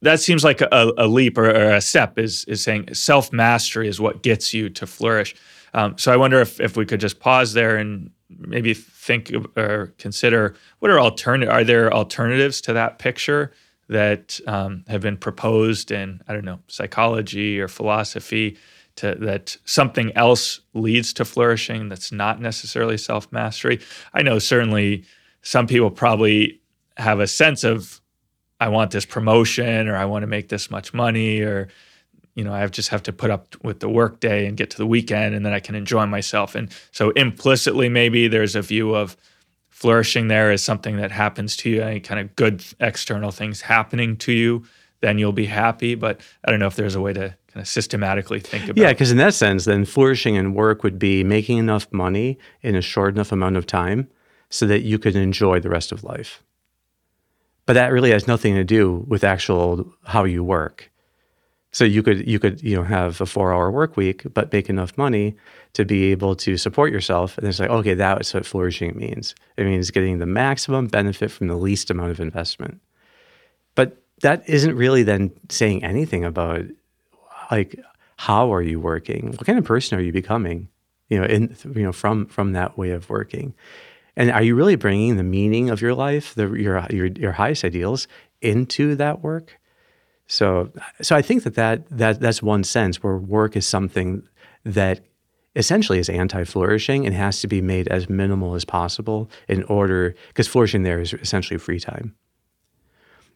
that 0.00 0.20
seems 0.20 0.44
like 0.44 0.62
a, 0.62 0.92
a 0.96 1.06
leap 1.06 1.36
or, 1.36 1.50
or, 1.50 1.74
a 1.74 1.80
step 1.82 2.18
is 2.18 2.46
is 2.46 2.62
saying 2.62 2.94
self 2.94 3.34
mastery 3.34 3.86
is 3.86 4.00
what 4.00 4.22
gets 4.22 4.54
you 4.54 4.70
to 4.70 4.86
flourish. 4.86 5.36
Um, 5.74 5.98
so 5.98 6.10
I 6.10 6.16
wonder 6.16 6.40
if 6.40 6.58
if 6.58 6.78
we 6.78 6.86
could 6.86 7.00
just 7.00 7.20
pause 7.20 7.52
there 7.52 7.76
and 7.76 8.10
maybe 8.30 8.72
think 8.72 9.30
or 9.56 9.92
consider 9.98 10.54
what 10.78 10.90
are 10.90 10.98
alternative 10.98 11.52
are 11.52 11.64
there 11.64 11.92
alternatives 11.92 12.62
to 12.62 12.72
that 12.72 12.98
picture 12.98 13.52
that 13.88 14.40
um, 14.46 14.84
have 14.88 15.02
been 15.02 15.18
proposed 15.18 15.90
in 15.90 16.22
I 16.28 16.32
don't 16.32 16.46
know 16.46 16.60
psychology 16.68 17.60
or 17.60 17.68
philosophy 17.68 18.56
to, 19.00 19.14
that 19.16 19.56
something 19.64 20.12
else 20.16 20.60
leads 20.74 21.12
to 21.14 21.24
flourishing 21.24 21.88
that's 21.88 22.12
not 22.12 22.40
necessarily 22.40 22.96
self 22.96 23.30
mastery. 23.32 23.80
I 24.14 24.22
know 24.22 24.38
certainly 24.38 25.04
some 25.42 25.66
people 25.66 25.90
probably 25.90 26.60
have 26.96 27.20
a 27.20 27.26
sense 27.26 27.64
of, 27.64 28.00
I 28.60 28.68
want 28.68 28.90
this 28.90 29.06
promotion 29.06 29.88
or 29.88 29.96
I 29.96 30.04
want 30.04 30.22
to 30.22 30.26
make 30.26 30.48
this 30.48 30.70
much 30.70 30.92
money 30.92 31.40
or, 31.40 31.68
you 32.34 32.44
know, 32.44 32.52
I 32.52 32.66
just 32.66 32.90
have 32.90 33.02
to 33.04 33.12
put 33.12 33.30
up 33.30 33.56
with 33.62 33.80
the 33.80 33.88
workday 33.88 34.46
and 34.46 34.56
get 34.56 34.70
to 34.70 34.76
the 34.76 34.86
weekend 34.86 35.34
and 35.34 35.44
then 35.44 35.54
I 35.54 35.60
can 35.60 35.74
enjoy 35.74 36.06
myself. 36.06 36.54
And 36.54 36.70
so 36.92 37.10
implicitly, 37.10 37.88
maybe 37.88 38.28
there's 38.28 38.54
a 38.54 38.62
view 38.62 38.94
of 38.94 39.16
flourishing 39.80 40.28
there 40.28 40.50
as 40.50 40.62
something 40.62 40.98
that 40.98 41.10
happens 41.10 41.56
to 41.56 41.70
you, 41.70 41.82
any 41.82 42.00
kind 42.00 42.20
of 42.20 42.36
good 42.36 42.62
external 42.80 43.30
things 43.30 43.62
happening 43.62 44.14
to 44.18 44.30
you, 44.30 44.62
then 45.00 45.18
you'll 45.18 45.32
be 45.32 45.46
happy. 45.46 45.94
But 45.94 46.20
I 46.44 46.50
don't 46.50 46.60
know 46.60 46.66
if 46.66 46.76
there's 46.76 46.94
a 46.94 47.00
way 47.00 47.14
to 47.14 47.34
kind 47.52 47.62
of 47.62 47.68
systematically 47.68 48.40
think 48.40 48.64
about. 48.64 48.76
Yeah, 48.76 48.92
because 48.92 49.10
in 49.10 49.18
that 49.18 49.34
sense, 49.34 49.64
then 49.64 49.84
flourishing 49.84 50.34
in 50.34 50.54
work 50.54 50.82
would 50.82 50.98
be 50.98 51.24
making 51.24 51.58
enough 51.58 51.90
money 51.92 52.38
in 52.62 52.74
a 52.74 52.80
short 52.80 53.14
enough 53.14 53.32
amount 53.32 53.56
of 53.56 53.66
time 53.66 54.08
so 54.50 54.66
that 54.66 54.82
you 54.82 54.98
could 54.98 55.16
enjoy 55.16 55.60
the 55.60 55.70
rest 55.70 55.92
of 55.92 56.04
life. 56.04 56.42
But 57.66 57.74
that 57.74 57.92
really 57.92 58.10
has 58.10 58.26
nothing 58.26 58.54
to 58.54 58.64
do 58.64 59.04
with 59.08 59.22
actual 59.24 59.92
how 60.04 60.24
you 60.24 60.42
work. 60.42 60.90
So 61.72 61.84
you 61.84 62.02
could 62.02 62.26
you 62.26 62.40
could 62.40 62.60
you 62.62 62.76
know 62.76 62.82
have 62.82 63.20
a 63.20 63.26
four 63.26 63.52
hour 63.52 63.70
work 63.70 63.96
week, 63.96 64.24
but 64.34 64.52
make 64.52 64.68
enough 64.68 64.98
money 64.98 65.36
to 65.74 65.84
be 65.84 66.10
able 66.10 66.34
to 66.36 66.56
support 66.56 66.92
yourself. 66.92 67.38
And 67.38 67.46
it's 67.46 67.60
like, 67.60 67.70
okay, 67.70 67.94
that's 67.94 68.34
what 68.34 68.44
flourishing 68.44 68.96
means. 68.96 69.36
It 69.56 69.64
means 69.66 69.92
getting 69.92 70.18
the 70.18 70.26
maximum 70.26 70.88
benefit 70.88 71.30
from 71.30 71.46
the 71.46 71.56
least 71.56 71.90
amount 71.90 72.10
of 72.10 72.18
investment. 72.18 72.80
But 73.76 74.02
that 74.22 74.48
isn't 74.48 74.74
really 74.74 75.04
then 75.04 75.30
saying 75.48 75.84
anything 75.84 76.24
about 76.24 76.64
like 77.50 77.78
how 78.16 78.52
are 78.52 78.62
you 78.62 78.78
working? 78.78 79.28
What 79.28 79.46
kind 79.46 79.58
of 79.58 79.64
person 79.64 79.98
are 79.98 80.02
you 80.02 80.12
becoming? 80.12 80.68
You 81.08 81.20
know, 81.20 81.26
in 81.26 81.56
you 81.74 81.82
know 81.82 81.92
from 81.92 82.26
from 82.26 82.52
that 82.52 82.76
way 82.76 82.90
of 82.90 83.08
working, 83.08 83.54
and 84.16 84.30
are 84.30 84.42
you 84.42 84.54
really 84.54 84.76
bringing 84.76 85.16
the 85.16 85.22
meaning 85.22 85.70
of 85.70 85.80
your 85.80 85.94
life, 85.94 86.34
the, 86.34 86.52
your 86.52 86.86
your 86.90 87.06
your 87.06 87.32
highest 87.32 87.64
ideals, 87.64 88.06
into 88.40 88.94
that 88.96 89.22
work? 89.22 89.58
So, 90.26 90.70
so 91.02 91.16
I 91.16 91.22
think 91.22 91.42
that, 91.42 91.54
that 91.54 91.88
that 91.90 92.20
that's 92.20 92.42
one 92.42 92.62
sense 92.62 93.02
where 93.02 93.16
work 93.16 93.56
is 93.56 93.66
something 93.66 94.22
that 94.64 95.00
essentially 95.56 95.98
is 95.98 96.08
anti-flourishing 96.08 97.06
and 97.06 97.14
has 97.14 97.40
to 97.40 97.48
be 97.48 97.60
made 97.60 97.88
as 97.88 98.08
minimal 98.08 98.54
as 98.54 98.64
possible 98.64 99.28
in 99.48 99.64
order 99.64 100.14
because 100.28 100.46
flourishing 100.46 100.84
there 100.84 101.00
is 101.00 101.12
essentially 101.14 101.58
free 101.58 101.80
time. 101.80 102.14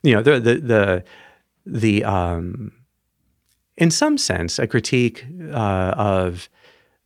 You 0.02 0.14
know, 0.14 0.22
the 0.22 0.38
the 0.38 0.54
the 0.60 1.04
the 1.66 2.04
um, 2.04 2.70
in 3.76 3.90
some 3.90 4.18
sense, 4.18 4.58
a 4.58 4.66
critique 4.66 5.24
uh, 5.52 5.94
of 5.96 6.48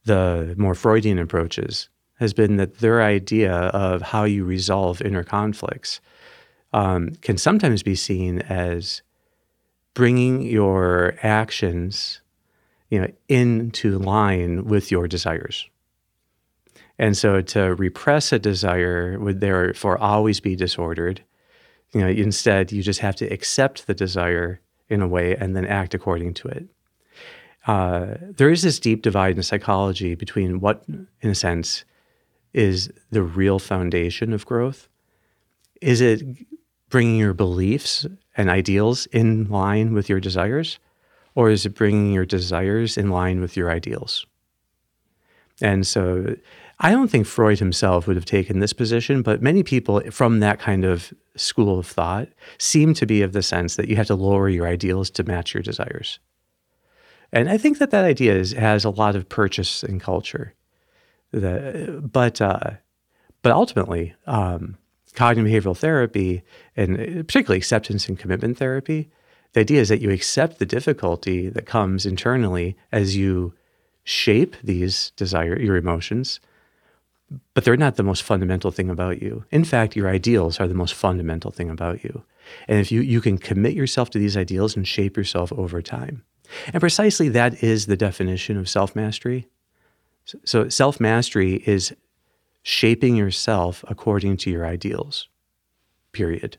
the 0.04 0.54
more 0.58 0.74
Freudian 0.74 1.18
approaches 1.18 1.88
has 2.18 2.34
been 2.34 2.56
that 2.56 2.78
their 2.78 3.02
idea 3.02 3.52
of 3.52 4.02
how 4.02 4.24
you 4.24 4.44
resolve 4.44 5.00
inner 5.02 5.22
conflicts 5.22 6.00
um, 6.72 7.12
can 7.22 7.38
sometimes 7.38 7.82
be 7.82 7.94
seen 7.94 8.40
as 8.42 9.02
bringing 9.94 10.42
your 10.42 11.14
actions, 11.22 12.20
you 12.90 13.00
know, 13.00 13.08
into 13.28 13.98
line 13.98 14.64
with 14.64 14.90
your 14.90 15.08
desires. 15.08 15.68
And 16.98 17.16
so 17.16 17.40
to 17.40 17.74
repress 17.76 18.32
a 18.32 18.38
desire 18.38 19.18
would 19.18 19.40
therefore 19.40 19.98
always 19.98 20.40
be 20.40 20.56
disordered. 20.56 21.22
You 21.92 22.00
know, 22.00 22.08
instead, 22.08 22.72
you 22.72 22.82
just 22.82 23.00
have 23.00 23.16
to 23.16 23.26
accept 23.26 23.86
the 23.86 23.94
desire 23.94 24.60
in 24.88 25.02
a 25.02 25.08
way 25.08 25.36
and 25.36 25.54
then 25.54 25.66
act 25.66 25.94
according 25.94 26.34
to 26.34 26.48
it. 26.48 26.66
Uh, 27.66 28.14
there 28.20 28.50
is 28.50 28.62
this 28.62 28.78
deep 28.78 29.02
divide 29.02 29.36
in 29.36 29.42
psychology 29.42 30.14
between 30.14 30.60
what, 30.60 30.84
in 30.88 31.30
a 31.30 31.34
sense, 31.34 31.84
is 32.54 32.90
the 33.10 33.22
real 33.22 33.58
foundation 33.58 34.32
of 34.32 34.46
growth. 34.46 34.88
Is 35.82 36.00
it 36.00 36.22
bringing 36.88 37.16
your 37.16 37.34
beliefs 37.34 38.06
and 38.36 38.48
ideals 38.48 39.06
in 39.06 39.48
line 39.48 39.92
with 39.92 40.08
your 40.08 40.20
desires? 40.20 40.78
Or 41.34 41.50
is 41.50 41.66
it 41.66 41.74
bringing 41.74 42.12
your 42.12 42.24
desires 42.24 42.96
in 42.96 43.10
line 43.10 43.40
with 43.40 43.56
your 43.56 43.70
ideals? 43.70 44.26
And 45.60 45.86
so 45.86 46.36
I 46.80 46.92
don't 46.92 47.08
think 47.08 47.26
Freud 47.26 47.58
himself 47.58 48.06
would 48.06 48.16
have 48.16 48.24
taken 48.24 48.60
this 48.60 48.72
position, 48.72 49.22
but 49.22 49.42
many 49.42 49.62
people 49.62 50.00
from 50.12 50.40
that 50.40 50.60
kind 50.60 50.84
of 50.84 51.12
school 51.34 51.80
of 51.80 51.86
thought 51.86 52.28
seem 52.58 52.94
to 52.94 53.06
be 53.06 53.22
of 53.22 53.32
the 53.32 53.42
sense 53.42 53.76
that 53.76 53.88
you 53.88 53.96
have 53.96 54.06
to 54.06 54.14
lower 54.14 54.48
your 54.48 54.66
ideals 54.66 55.10
to 55.10 55.24
match 55.24 55.54
your 55.54 55.62
desires. 55.62 56.20
And 57.32 57.50
I 57.50 57.58
think 57.58 57.78
that 57.78 57.90
that 57.90 58.04
idea 58.04 58.34
is, 58.34 58.52
has 58.52 58.84
a 58.84 58.90
lot 58.90 59.16
of 59.16 59.28
purchase 59.28 59.82
in 59.82 59.98
culture. 59.98 60.54
The, 61.32 62.00
but 62.00 62.40
uh, 62.40 62.70
but 63.42 63.52
ultimately, 63.52 64.14
um, 64.26 64.78
cognitive 65.14 65.64
behavioral 65.64 65.76
therapy 65.76 66.42
and 66.76 66.96
particularly 66.96 67.58
acceptance 67.58 68.08
and 68.08 68.18
commitment 68.18 68.56
therapy, 68.56 69.10
the 69.52 69.60
idea 69.60 69.80
is 69.80 69.88
that 69.90 70.00
you 70.00 70.10
accept 70.10 70.58
the 70.58 70.66
difficulty 70.66 71.48
that 71.48 71.66
comes 71.66 72.06
internally 72.06 72.76
as 72.92 73.16
you 73.16 73.52
shape 74.04 74.56
these 74.62 75.10
desire 75.16 75.58
your 75.58 75.76
emotions 75.76 76.40
but 77.54 77.64
they're 77.64 77.76
not 77.76 77.96
the 77.96 78.02
most 78.02 78.22
fundamental 78.22 78.70
thing 78.70 78.88
about 78.88 79.20
you. 79.20 79.44
In 79.50 79.64
fact, 79.64 79.96
your 79.96 80.08
ideals 80.08 80.60
are 80.60 80.68
the 80.68 80.74
most 80.74 80.94
fundamental 80.94 81.50
thing 81.50 81.68
about 81.68 82.02
you. 82.02 82.22
And 82.66 82.80
if 82.80 82.90
you, 82.90 83.00
you 83.00 83.20
can 83.20 83.36
commit 83.36 83.74
yourself 83.74 84.10
to 84.10 84.18
these 84.18 84.36
ideals 84.36 84.76
and 84.76 84.88
shape 84.88 85.16
yourself 85.16 85.52
over 85.52 85.82
time. 85.82 86.24
And 86.72 86.80
precisely 86.80 87.28
that 87.30 87.62
is 87.62 87.86
the 87.86 87.96
definition 87.96 88.56
of 88.56 88.68
self 88.68 88.96
mastery. 88.96 89.48
So, 90.44 90.68
self 90.68 91.00
mastery 91.00 91.62
is 91.66 91.94
shaping 92.62 93.16
yourself 93.16 93.84
according 93.88 94.38
to 94.38 94.50
your 94.50 94.66
ideals, 94.66 95.28
period. 96.12 96.56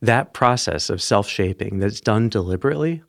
That 0.00 0.32
process 0.32 0.88
of 0.88 1.02
self 1.02 1.28
shaping 1.28 1.78
that's 1.78 2.00
done 2.00 2.30
deliberately 2.30 3.02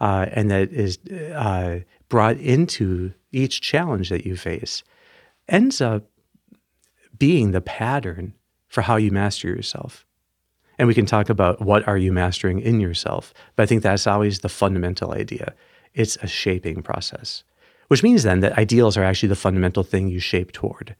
uh, 0.00 0.26
and 0.30 0.50
that 0.50 0.72
is 0.72 0.98
uh, 1.34 1.80
brought 2.08 2.36
into 2.38 3.12
each 3.32 3.60
challenge 3.60 4.08
that 4.10 4.24
you 4.24 4.36
face 4.36 4.84
ends 5.48 5.80
up 5.80 6.04
being 7.16 7.52
the 7.52 7.60
pattern 7.60 8.34
for 8.68 8.82
how 8.82 8.96
you 8.96 9.10
master 9.10 9.48
yourself. 9.48 10.06
And 10.78 10.86
we 10.86 10.94
can 10.94 11.06
talk 11.06 11.28
about 11.28 11.60
what 11.60 11.86
are 11.88 11.98
you 11.98 12.12
mastering 12.12 12.60
in 12.60 12.80
yourself, 12.80 13.34
but 13.56 13.64
I 13.64 13.66
think 13.66 13.82
that's 13.82 14.06
always 14.06 14.40
the 14.40 14.48
fundamental 14.48 15.12
idea. 15.12 15.54
It's 15.94 16.16
a 16.16 16.28
shaping 16.28 16.82
process 16.82 17.42
which 17.88 18.02
means 18.02 18.22
then 18.22 18.40
that 18.40 18.56
ideals 18.56 18.96
are 18.96 19.02
actually 19.02 19.30
the 19.30 19.36
fundamental 19.36 19.82
thing 19.82 20.08
you 20.08 20.20
shape 20.20 20.52
toward, 20.52 20.94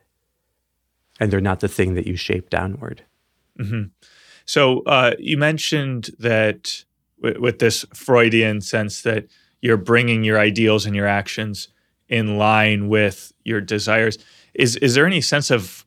and 1.21 1.31
they're 1.31 1.41
not 1.41 1.61
the 1.61 1.69
thing 1.69 1.95
that 1.95 2.07
you 2.07 2.17
shape 2.17 2.51
downward. 2.51 3.05
Mm-hmm. 3.61 3.89
So 4.45 4.81
uh, 4.81 5.15
you 5.19 5.37
mentioned 5.37 6.11
that 6.19 6.85
w- 7.23 7.41
with 7.41 7.59
this 7.59 7.85
Freudian 7.95 8.63
sense 8.63 9.03
that 9.03 9.27
you're 9.61 9.77
bringing 9.77 10.25
your 10.25 10.39
ideals 10.39 10.87
and 10.87 10.97
your 10.97 11.07
actions 11.07 11.69
in 12.09 12.39
line 12.39 12.89
with 12.89 13.33
your 13.45 13.61
desires. 13.61 14.19
Is 14.55 14.77
is 14.77 14.95
there 14.95 15.07
any 15.07 15.21
sense 15.21 15.51
of 15.51 15.85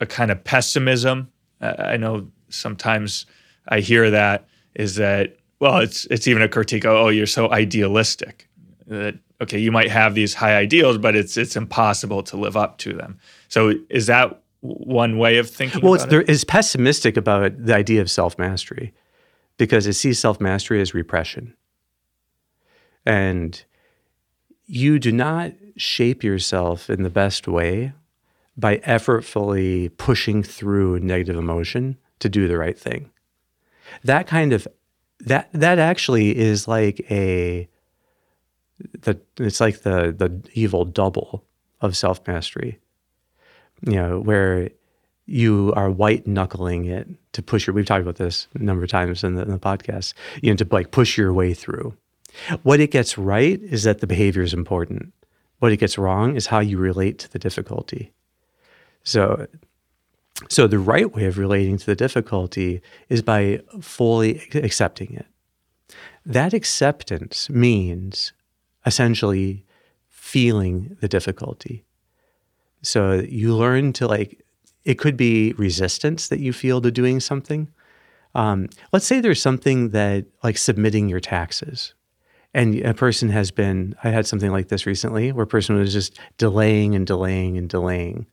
a 0.00 0.06
kind 0.06 0.30
of 0.30 0.42
pessimism? 0.44 1.30
Uh, 1.60 1.74
I 1.78 1.96
know 1.96 2.28
sometimes 2.48 3.26
I 3.68 3.80
hear 3.80 4.10
that 4.10 4.46
is 4.74 4.96
that 4.96 5.36
well, 5.58 5.78
it's 5.78 6.06
it's 6.06 6.28
even 6.28 6.42
a 6.42 6.48
critique. 6.48 6.84
Oh, 6.84 7.08
you're 7.08 7.26
so 7.26 7.50
idealistic. 7.50 8.48
That 8.86 9.18
okay, 9.40 9.58
you 9.58 9.72
might 9.72 9.90
have 9.90 10.14
these 10.14 10.34
high 10.34 10.56
ideals, 10.56 10.98
but 10.98 11.16
it's 11.16 11.36
it's 11.36 11.56
impossible 11.56 12.22
to 12.24 12.36
live 12.36 12.56
up 12.56 12.78
to 12.78 12.92
them. 12.92 13.18
So 13.48 13.72
is 13.88 14.06
that 14.06 14.42
one 14.60 15.18
way 15.18 15.38
of 15.38 15.48
thinking? 15.48 15.80
Well, 15.80 15.94
it's, 15.94 16.06
there 16.06 16.22
is 16.22 16.44
pessimistic 16.44 17.16
about 17.16 17.64
the 17.64 17.74
idea 17.74 18.00
of 18.00 18.10
self 18.10 18.38
mastery 18.38 18.92
because 19.56 19.86
it 19.86 19.94
sees 19.94 20.18
self 20.18 20.40
mastery 20.40 20.80
as 20.80 20.92
repression, 20.92 21.54
and 23.04 23.64
you 24.66 24.98
do 24.98 25.12
not 25.12 25.52
shape 25.76 26.24
yourself 26.24 26.90
in 26.90 27.02
the 27.02 27.10
best 27.10 27.46
way 27.46 27.92
by 28.56 28.78
effortfully 28.78 29.90
pushing 29.96 30.42
through 30.42 31.00
negative 31.00 31.36
emotion 31.36 31.96
to 32.18 32.28
do 32.28 32.48
the 32.48 32.56
right 32.56 32.78
thing. 32.78 33.10
That 34.04 34.26
kind 34.26 34.52
of 34.52 34.66
that 35.20 35.48
that 35.52 35.78
actually 35.78 36.36
is 36.36 36.66
like 36.66 37.00
a 37.10 37.68
the 39.02 39.20
it's 39.38 39.60
like 39.60 39.82
the 39.82 40.14
the 40.16 40.42
evil 40.54 40.84
double 40.84 41.44
of 41.80 41.96
self 41.96 42.26
mastery. 42.26 42.78
You 43.82 43.92
know, 43.92 44.20
where 44.20 44.70
you 45.26 45.72
are 45.76 45.90
white 45.90 46.26
knuckling 46.26 46.86
it 46.86 47.08
to 47.32 47.42
push 47.42 47.66
your 47.66 47.74
we've 47.74 47.84
talked 47.84 48.02
about 48.02 48.16
this 48.16 48.48
a 48.54 48.62
number 48.62 48.84
of 48.84 48.90
times 48.90 49.22
in 49.22 49.34
the, 49.34 49.42
in 49.42 49.50
the 49.50 49.58
podcast, 49.58 50.14
you 50.40 50.50
know, 50.50 50.56
to 50.56 50.66
like 50.70 50.90
push 50.90 51.18
your 51.18 51.32
way 51.32 51.52
through. 51.52 51.94
What 52.62 52.80
it 52.80 52.90
gets 52.90 53.18
right 53.18 53.60
is 53.62 53.84
that 53.84 54.00
the 54.00 54.06
behavior 54.06 54.42
is 54.42 54.54
important. 54.54 55.12
What 55.58 55.72
it 55.72 55.78
gets 55.78 55.98
wrong 55.98 56.36
is 56.36 56.48
how 56.48 56.60
you 56.60 56.78
relate 56.78 57.18
to 57.20 57.32
the 57.32 57.38
difficulty. 57.38 58.12
So, 59.04 59.46
so 60.48 60.66
the 60.66 60.78
right 60.78 61.14
way 61.14 61.24
of 61.24 61.38
relating 61.38 61.78
to 61.78 61.86
the 61.86 61.96
difficulty 61.96 62.82
is 63.08 63.22
by 63.22 63.62
fully 63.80 64.42
accepting 64.54 65.14
it. 65.14 65.26
That 66.26 66.52
acceptance 66.52 67.48
means 67.48 68.32
essentially 68.84 69.64
feeling 70.08 70.96
the 71.00 71.08
difficulty. 71.08 71.84
So 72.82 73.14
you 73.14 73.54
learn 73.54 73.92
to 73.94 74.06
like, 74.06 74.44
it 74.84 74.98
could 74.98 75.16
be 75.16 75.52
resistance 75.54 76.28
that 76.28 76.40
you 76.40 76.52
feel 76.52 76.80
to 76.82 76.90
doing 76.90 77.20
something. 77.20 77.68
Um, 78.34 78.68
let's 78.92 79.06
say 79.06 79.20
there's 79.20 79.40
something 79.40 79.90
that, 79.90 80.26
like 80.42 80.58
submitting 80.58 81.08
your 81.08 81.20
taxes, 81.20 81.94
and 82.56 82.80
a 82.86 82.94
person 82.94 83.28
has 83.28 83.50
been 83.50 83.94
i 84.02 84.08
had 84.08 84.26
something 84.26 84.50
like 84.50 84.68
this 84.68 84.86
recently 84.86 85.30
where 85.30 85.44
a 85.44 85.46
person 85.46 85.76
was 85.76 85.92
just 85.92 86.18
delaying 86.38 86.96
and 86.96 87.06
delaying 87.06 87.56
and 87.56 87.68
delaying. 87.68 88.26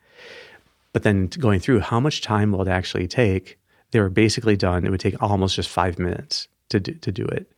But 0.94 1.04
then 1.04 1.28
going 1.28 1.60
through 1.60 1.82
how 1.82 2.00
much 2.00 2.22
time 2.22 2.52
will 2.52 2.62
it 2.62 2.68
actually 2.68 3.08
take 3.08 3.60
they 3.92 4.00
were 4.00 4.10
basically 4.10 4.56
done. 4.56 4.88
It 4.88 4.90
would 4.90 5.00
take 5.00 5.22
almost 5.22 5.56
just 5.56 5.70
five 5.70 6.00
minutes 6.00 6.48
to 6.70 6.80
do, 6.80 6.94
to 6.94 7.12
do 7.12 7.26
it. 7.26 7.52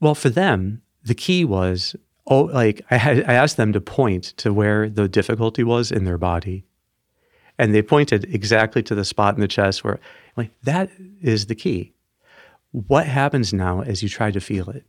Well 0.00 0.14
for 0.14 0.30
them 0.30 0.80
the 1.04 1.16
key 1.16 1.44
was 1.44 1.96
oh 2.28 2.42
like 2.42 2.82
I, 2.90 2.96
had, 2.96 3.24
I 3.24 3.34
asked 3.34 3.56
them 3.56 3.72
to 3.72 3.80
point 3.80 4.24
to 4.38 4.52
where 4.52 4.88
the 4.88 5.08
difficulty 5.08 5.64
was 5.64 5.90
in 5.90 6.04
their 6.04 6.18
body. 6.18 6.64
And 7.58 7.74
they 7.74 7.82
pointed 7.82 8.24
exactly 8.32 8.82
to 8.84 8.94
the 8.94 9.04
spot 9.04 9.34
in 9.34 9.40
the 9.40 9.48
chest 9.48 9.82
where 9.82 9.98
like 10.36 10.52
that 10.62 10.90
is 11.20 11.46
the 11.46 11.56
key. 11.56 11.92
What 12.70 13.06
happens 13.06 13.52
now 13.52 13.82
as 13.82 14.02
you 14.02 14.08
try 14.08 14.30
to 14.30 14.40
feel 14.40 14.70
it 14.70 14.86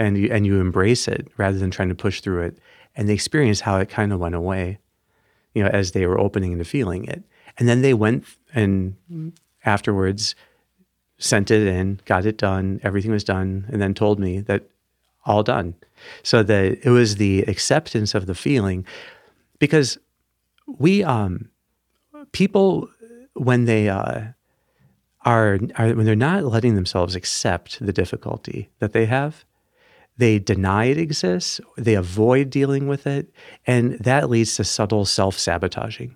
and 0.00 0.16
you, 0.16 0.30
and 0.32 0.46
you 0.46 0.58
embrace 0.60 1.06
it 1.06 1.28
rather 1.36 1.58
than 1.58 1.70
trying 1.70 1.90
to 1.90 1.94
push 1.94 2.22
through 2.22 2.42
it. 2.42 2.58
And 2.96 3.06
they 3.06 3.12
experience 3.12 3.60
how 3.60 3.76
it 3.76 3.90
kind 3.90 4.12
of 4.12 4.18
went 4.18 4.34
away, 4.34 4.78
you 5.54 5.62
know, 5.62 5.68
as 5.68 5.92
they 5.92 6.06
were 6.06 6.18
opening 6.18 6.52
into 6.52 6.64
feeling 6.64 7.04
it. 7.04 7.22
And 7.58 7.68
then 7.68 7.82
they 7.82 7.92
went 7.92 8.24
and 8.54 8.96
afterwards 9.64 10.34
sent 11.18 11.50
it 11.50 11.66
in, 11.66 12.00
got 12.06 12.24
it 12.24 12.38
done, 12.38 12.80
everything 12.82 13.10
was 13.10 13.24
done, 13.24 13.66
and 13.68 13.80
then 13.80 13.92
told 13.92 14.18
me 14.18 14.40
that 14.40 14.62
all 15.26 15.42
done. 15.42 15.74
So 16.22 16.42
that 16.44 16.78
it 16.82 16.90
was 16.90 17.16
the 17.16 17.42
acceptance 17.42 18.14
of 18.14 18.24
the 18.24 18.34
feeling 18.34 18.86
because 19.58 19.98
we 20.66 21.04
um 21.04 21.50
people 22.32 22.88
when 23.34 23.66
they 23.66 23.90
uh 23.90 24.28
are, 25.26 25.58
are 25.76 25.92
when 25.92 26.06
they're 26.06 26.16
not 26.16 26.44
letting 26.44 26.74
themselves 26.74 27.14
accept 27.14 27.84
the 27.84 27.92
difficulty 27.92 28.70
that 28.78 28.94
they 28.94 29.04
have 29.04 29.44
they 30.20 30.38
deny 30.38 30.84
it 30.84 30.98
exists, 30.98 31.62
they 31.78 31.94
avoid 31.94 32.50
dealing 32.50 32.86
with 32.86 33.06
it, 33.06 33.32
and 33.66 33.94
that 33.94 34.28
leads 34.28 34.54
to 34.56 34.64
subtle 34.64 35.06
self 35.06 35.38
sabotaging. 35.38 36.14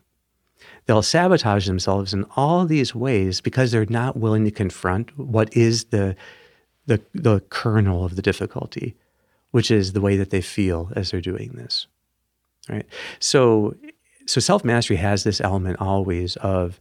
They'll 0.85 1.03
sabotage 1.03 1.67
themselves 1.67 2.13
in 2.13 2.27
all 2.37 2.67
these 2.67 2.95
ways 2.95 3.41
because 3.41 3.73
they're 3.73 3.87
not 3.87 4.19
willing 4.19 4.45
to 4.45 4.51
confront 4.51 5.19
what 5.19 5.57
is 5.57 5.87
the, 5.87 6.15
the, 6.87 7.01
the 7.15 7.41
kernel 7.49 8.05
of 8.05 8.17
the 8.17 8.21
difficulty, 8.23 8.95
which 9.53 9.71
is 9.71 9.95
the 9.95 10.03
way 10.03 10.19
that 10.19 10.29
they 10.29 10.43
feel 10.43 10.93
as 10.95 11.11
they're 11.11 11.23
doing 11.23 11.53
this. 11.55 11.87
Right? 12.69 12.87
So, 13.21 13.75
so 14.27 14.39
self 14.39 14.65
mastery 14.65 14.99
has 14.99 15.25
this 15.25 15.41
element 15.41 15.81
always 15.81 16.37
of 16.37 16.79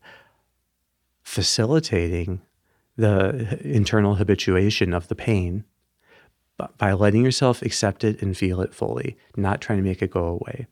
facilitating 1.21 2.41
the 2.97 3.59
internal 3.61 4.15
habituation 4.15 4.93
of 4.93 5.07
the 5.07 5.15
pain 5.15 5.63
by 6.77 6.93
letting 6.93 7.23
yourself 7.23 7.61
accept 7.61 8.03
it 8.03 8.21
and 8.21 8.37
feel 8.37 8.61
it 8.61 8.73
fully, 8.73 9.17
not 9.35 9.61
trying 9.61 9.79
to 9.79 9.83
make 9.83 10.01
it 10.01 10.11
go 10.11 10.25
away. 10.25 10.67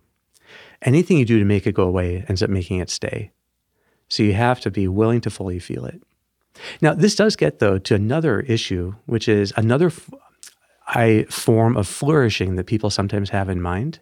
Anything 0.81 1.17
you 1.17 1.25
do 1.25 1.39
to 1.39 1.45
make 1.45 1.65
it 1.65 1.75
go 1.75 1.83
away 1.83 2.25
ends 2.27 2.43
up 2.43 2.49
making 2.49 2.79
it 2.79 2.89
stay. 2.89 3.31
So 4.09 4.23
you 4.23 4.33
have 4.33 4.59
to 4.61 4.71
be 4.71 4.87
willing 4.87 5.21
to 5.21 5.29
fully 5.29 5.59
feel 5.59 5.85
it. 5.85 6.01
Now, 6.81 6.93
this 6.93 7.15
does 7.15 7.35
get, 7.35 7.59
though, 7.59 7.77
to 7.79 7.95
another 7.95 8.41
issue, 8.41 8.95
which 9.05 9.27
is 9.27 9.53
another 9.55 9.87
f- 9.87 10.09
I, 10.87 11.25
form 11.29 11.77
of 11.77 11.87
flourishing 11.87 12.55
that 12.55 12.65
people 12.65 12.89
sometimes 12.89 13.29
have 13.29 13.49
in 13.49 13.61
mind 13.61 13.99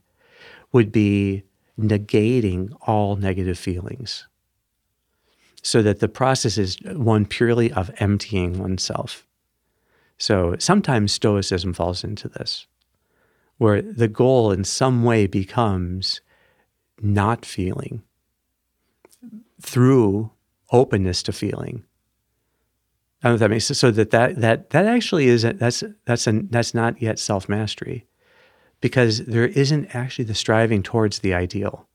would 0.72 0.92
be 0.92 1.44
negating 1.80 2.76
all 2.82 3.16
negative 3.16 3.60
feelings. 3.60 4.28
So 5.62 5.82
that 5.82 6.00
the 6.00 6.08
process 6.08 6.58
is 6.58 6.78
one 6.84 7.26
purely 7.26 7.72
of 7.72 7.92
emptying 7.98 8.58
oneself. 8.58 9.28
So 10.20 10.56
sometimes 10.60 11.14
Stoicism 11.14 11.74
falls 11.74 12.04
into 12.04 12.28
this, 12.28 12.68
where 13.58 13.82
the 13.82 14.10
goal 14.10 14.52
in 14.52 14.64
some 14.64 15.04
way 15.04 15.28
becomes 15.28 16.22
not 17.02 17.46
feeling 17.46 18.04
through 19.62 20.32
openness 20.72 21.24
to 21.24 21.32
feeling. 21.32 21.84
I 23.22 23.28
don't 23.28 23.32
know 23.32 23.36
if 23.36 23.40
that 23.40 23.50
makes 23.50 23.66
sense. 23.66 23.80
So 23.80 23.92
that 23.92 24.12
that 24.12 24.36
that 24.40 24.70
that 24.70 24.86
actually 24.86 25.28
is 25.28 25.44
a, 25.44 25.54
that's 25.54 25.84
that's 26.06 26.28
a, 26.28 26.42
that's 26.50 26.74
not 26.74 27.02
yet 27.02 27.20
self 27.20 27.50
mastery, 27.50 28.06
because 28.82 29.26
there 29.26 29.48
isn't 29.48 29.94
actually 29.96 30.26
the 30.26 30.36
striving 30.36 30.84
towards 30.84 31.20
the 31.20 31.34
ideal. 31.34 31.89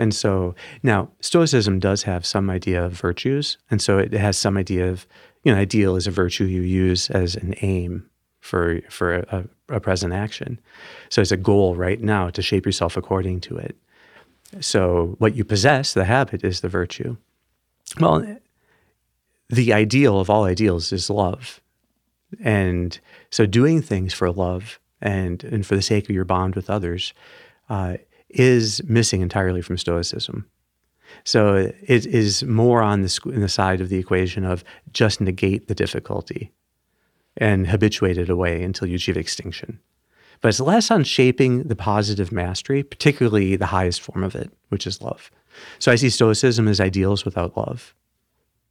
And 0.00 0.14
so 0.14 0.54
now 0.82 1.10
Stoicism 1.20 1.78
does 1.78 2.04
have 2.04 2.24
some 2.24 2.48
idea 2.48 2.82
of 2.82 2.92
virtues, 2.92 3.58
and 3.70 3.82
so 3.82 3.98
it 3.98 4.14
has 4.14 4.38
some 4.38 4.56
idea 4.56 4.88
of 4.88 5.06
you 5.44 5.52
know, 5.52 5.58
ideal 5.58 5.94
is 5.94 6.06
a 6.06 6.10
virtue 6.10 6.44
you 6.44 6.62
use 6.62 7.10
as 7.10 7.36
an 7.36 7.54
aim 7.60 8.08
for 8.40 8.80
for 8.88 9.16
a, 9.16 9.44
a, 9.68 9.78
present 9.78 10.14
action. 10.14 10.58
So 11.10 11.20
it's 11.20 11.32
a 11.32 11.36
goal 11.36 11.76
right 11.76 12.00
now 12.00 12.30
to 12.30 12.40
shape 12.40 12.64
yourself 12.64 12.96
according 12.96 13.40
to 13.42 13.58
it. 13.58 13.76
So 14.60 15.16
what 15.18 15.36
you 15.36 15.44
possess, 15.44 15.92
the 15.92 16.06
habit, 16.06 16.44
is 16.44 16.62
the 16.62 16.68
virtue. 16.68 17.18
Well, 17.98 18.38
the 19.50 19.74
ideal 19.74 20.18
of 20.18 20.30
all 20.30 20.44
ideals 20.44 20.92
is 20.92 21.10
love, 21.10 21.60
and 22.42 22.98
so 23.30 23.44
doing 23.44 23.82
things 23.82 24.14
for 24.14 24.30
love 24.30 24.80
and 25.02 25.44
and 25.44 25.66
for 25.66 25.76
the 25.76 25.82
sake 25.82 26.04
of 26.08 26.14
your 26.14 26.24
bond 26.24 26.54
with 26.54 26.70
others 26.70 27.12
uh, 27.68 27.98
is 28.30 28.82
missing 28.84 29.20
entirely 29.20 29.62
from 29.62 29.76
Stoicism. 29.76 30.46
So 31.24 31.72
it 31.82 32.06
is 32.06 32.44
more 32.44 32.82
on 32.82 33.02
the, 33.02 33.20
the 33.24 33.48
side 33.48 33.80
of 33.80 33.88
the 33.88 33.98
equation 33.98 34.44
of 34.44 34.64
just 34.92 35.20
negate 35.20 35.68
the 35.68 35.74
difficulty 35.74 36.52
and 37.36 37.66
habituate 37.66 38.18
it 38.18 38.30
away 38.30 38.62
until 38.62 38.88
you 38.88 38.96
achieve 38.96 39.16
extinction. 39.16 39.80
But 40.40 40.48
it's 40.48 40.60
less 40.60 40.90
on 40.90 41.04
shaping 41.04 41.64
the 41.64 41.76
positive 41.76 42.32
mastery, 42.32 42.82
particularly 42.82 43.56
the 43.56 43.66
highest 43.66 44.00
form 44.00 44.24
of 44.24 44.34
it, 44.34 44.50
which 44.68 44.86
is 44.86 45.02
love. 45.02 45.30
So 45.78 45.92
I 45.92 45.96
see 45.96 46.08
Stoicism 46.08 46.68
as 46.68 46.80
ideals 46.80 47.24
without 47.24 47.56
love. 47.56 47.94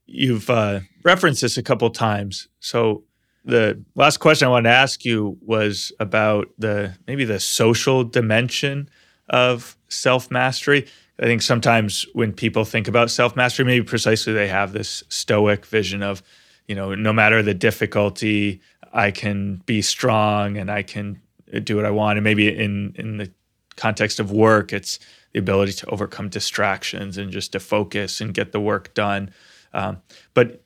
You've 0.08 0.50
uh, 0.50 0.80
referenced 1.04 1.42
this 1.42 1.58
a 1.58 1.64
couple 1.64 1.90
times. 1.92 2.48
So 2.60 3.04
the 3.46 3.84
last 3.96 4.18
question 4.18 4.48
I 4.48 4.52
wanted 4.52 4.70
to 4.70 4.76
ask 4.76 5.06
you 5.06 5.38
was 5.42 5.92
about 6.00 6.50
the 6.58 6.96
maybe 7.08 7.26
the 7.26 7.40
social 7.40 8.04
dimension 8.04 8.90
of 9.30 9.78
self 9.90 10.32
mastery. 10.32 10.88
I 11.20 11.24
think 11.24 11.42
sometimes 11.42 12.06
when 12.14 12.32
people 12.32 12.66
think 12.66 12.88
about 12.88 13.12
self 13.12 13.36
mastery, 13.36 13.66
maybe 13.66 13.86
precisely 13.86 14.34
they 14.34 14.48
have 14.48 14.74
this 14.74 15.04
stoic 15.10 15.66
vision 15.66 16.02
of, 16.02 16.24
you 16.68 16.76
know, 16.76 16.96
no 16.96 17.12
matter 17.12 17.42
the 17.42 17.54
difficulty, 17.54 18.62
I 18.94 19.12
can 19.12 19.62
be 19.66 19.82
strong 19.82 20.58
and 20.58 20.72
I 20.72 20.84
can 20.84 21.22
do 21.64 21.76
what 21.76 21.86
I 21.86 21.92
want. 21.92 22.18
And 22.18 22.24
maybe 22.24 22.48
in 22.48 22.94
in 22.96 23.18
the 23.18 23.32
context 23.76 24.20
of 24.20 24.32
work, 24.32 24.74
it's 24.74 25.00
the 25.34 25.40
ability 25.40 25.74
to 25.74 25.90
overcome 25.90 26.30
distractions 26.30 27.18
and 27.18 27.32
just 27.32 27.52
to 27.52 27.60
focus 27.60 28.22
and 28.22 28.34
get 28.34 28.52
the 28.52 28.60
work 28.60 28.94
done. 28.94 29.32
Um, 29.74 30.02
but 30.34 30.64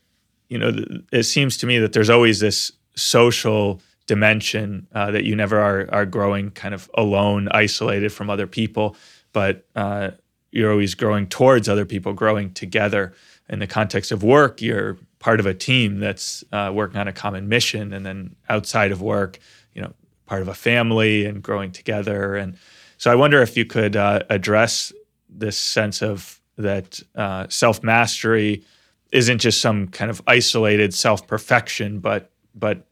you 0.50 0.58
know, 0.58 0.72
it 1.12 1.24
seems 1.24 1.58
to 1.58 1.66
me 1.66 1.80
that 1.80 1.94
there's 1.94 2.10
always 2.10 2.40
this 2.40 2.72
social 2.96 3.82
dimension 4.08 4.88
uh, 4.94 5.12
that 5.12 5.24
you 5.24 5.36
never 5.36 5.60
are 5.60 5.88
are 5.92 6.06
growing 6.06 6.52
kind 6.52 6.74
of 6.74 6.90
alone, 6.96 7.48
isolated 7.52 8.12
from 8.12 8.30
other 8.30 8.48
people, 8.48 8.96
but 9.32 9.66
uh, 9.76 10.12
you're 10.52 10.72
always 10.72 10.96
growing 10.96 11.28
towards 11.28 11.68
other 11.68 11.86
people, 11.86 12.14
growing 12.14 12.54
together. 12.54 13.14
In 13.50 13.60
the 13.60 13.68
context 13.68 14.12
of 14.12 14.24
work, 14.24 14.62
you're 14.62 14.98
part 15.20 15.40
of 15.40 15.46
a 15.46 15.54
team 15.54 16.00
that's 16.00 16.44
uh, 16.52 16.72
working 16.74 16.98
on 16.98 17.08
a 17.08 17.14
common 17.14 17.50
mission, 17.50 17.94
and 17.94 18.06
then 18.06 18.36
outside 18.50 18.92
of 18.92 19.02
work, 19.02 19.40
you 19.74 19.82
know, 19.82 19.94
part 20.26 20.42
of 20.42 20.48
a 20.48 20.54
family 20.54 21.26
and 21.26 21.44
growing 21.44 21.72
together. 21.72 22.36
And 22.36 22.58
so, 22.98 23.12
I 23.12 23.16
wonder 23.16 23.42
if 23.42 23.58
you 23.58 23.66
could 23.66 23.96
uh, 23.96 24.22
address 24.30 24.94
this 25.30 25.58
sense 25.58 26.02
of 26.02 26.40
that 26.58 27.02
uh, 27.16 27.48
self 27.50 27.84
mastery 27.84 28.64
isn't 29.12 29.40
just 29.40 29.62
some 29.62 29.88
kind 29.88 30.10
of 30.10 30.22
isolated 30.28 30.94
self 30.94 31.28
perfection, 31.28 32.00
but 32.00 32.32
but 32.56 32.86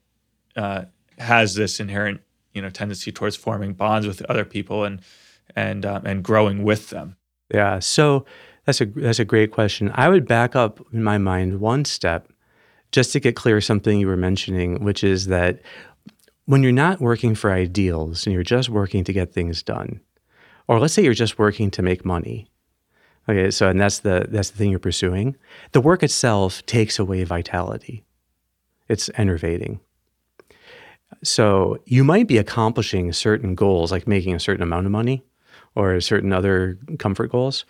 uh, 0.56 0.84
has 1.18 1.54
this 1.54 1.80
inherent 1.80 2.20
you 2.52 2.62
know 2.62 2.70
tendency 2.70 3.12
towards 3.12 3.36
forming 3.36 3.72
bonds 3.74 4.06
with 4.06 4.22
other 4.26 4.44
people 4.44 4.84
and 4.84 5.00
and 5.56 5.84
um, 5.84 6.06
and 6.06 6.22
growing 6.22 6.62
with 6.62 6.90
them. 6.90 7.16
Yeah, 7.52 7.78
so 7.78 8.24
that's 8.64 8.80
a 8.80 8.86
that's 8.86 9.18
a 9.18 9.24
great 9.24 9.50
question. 9.52 9.90
I 9.94 10.08
would 10.08 10.26
back 10.26 10.54
up 10.56 10.80
in 10.92 11.02
my 11.02 11.18
mind 11.18 11.60
one 11.60 11.84
step 11.84 12.28
just 12.90 13.12
to 13.12 13.20
get 13.20 13.36
clear 13.36 13.60
something 13.60 13.98
you 13.98 14.06
were 14.06 14.16
mentioning, 14.16 14.84
which 14.84 15.02
is 15.02 15.26
that 15.26 15.60
when 16.44 16.62
you're 16.62 16.72
not 16.72 17.00
working 17.00 17.34
for 17.34 17.50
ideals 17.50 18.26
and 18.26 18.34
you're 18.34 18.42
just 18.42 18.68
working 18.68 19.04
to 19.04 19.12
get 19.12 19.32
things 19.32 19.62
done, 19.62 20.00
or 20.68 20.78
let's 20.78 20.94
say 20.94 21.02
you're 21.02 21.14
just 21.14 21.38
working 21.38 21.70
to 21.70 21.82
make 21.82 22.04
money. 22.04 22.48
Okay, 23.28 23.50
so 23.50 23.68
and 23.68 23.80
that's 23.80 24.00
the 24.00 24.26
that's 24.28 24.50
the 24.50 24.58
thing 24.58 24.70
you're 24.70 24.78
pursuing. 24.78 25.36
The 25.72 25.80
work 25.80 26.02
itself 26.02 26.64
takes 26.66 26.98
away 26.98 27.24
vitality. 27.24 28.04
It's 28.88 29.08
enervating. 29.14 29.80
So 31.22 31.78
you 31.86 32.04
might 32.04 32.26
be 32.26 32.38
accomplishing 32.38 33.12
certain 33.12 33.54
goals, 33.54 33.92
like 33.92 34.08
making 34.08 34.34
a 34.34 34.40
certain 34.40 34.62
amount 34.62 34.86
of 34.86 34.92
money, 34.92 35.24
or 35.74 36.00
certain 36.00 36.32
other 36.32 36.78
comfort 36.98 37.30
goals, 37.30 37.64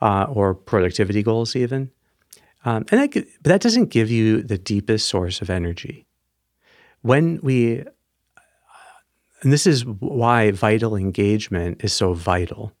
uh, 0.00 0.26
or 0.28 0.54
productivity 0.54 1.22
goals, 1.22 1.54
even. 1.54 1.90
Um, 2.64 2.86
and 2.90 3.00
that, 3.00 3.12
but 3.12 3.50
that 3.50 3.60
doesn't 3.60 3.90
give 3.90 4.10
you 4.10 4.42
the 4.42 4.58
deepest 4.58 5.06
source 5.08 5.42
of 5.42 5.50
energy. 5.50 6.06
When 7.02 7.38
we, 7.42 7.84
and 9.42 9.52
this 9.52 9.66
is 9.66 9.84
why 9.84 10.50
vital 10.50 10.96
engagement 10.96 11.84
is 11.84 11.92
so 11.92 12.14
vital. 12.14 12.72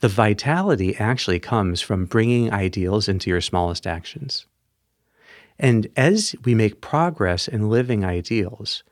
The 0.00 0.08
vitality 0.08 0.96
actually 0.96 1.40
comes 1.40 1.80
from 1.80 2.04
bringing 2.04 2.52
ideals 2.52 3.08
into 3.08 3.30
your 3.30 3.40
smallest 3.40 3.86
actions. 3.86 4.46
And 5.58 5.88
as 5.96 6.36
we 6.44 6.54
make 6.54 6.80
progress 6.80 7.48
in 7.48 7.68
living 7.68 8.04
ideals, 8.04 8.84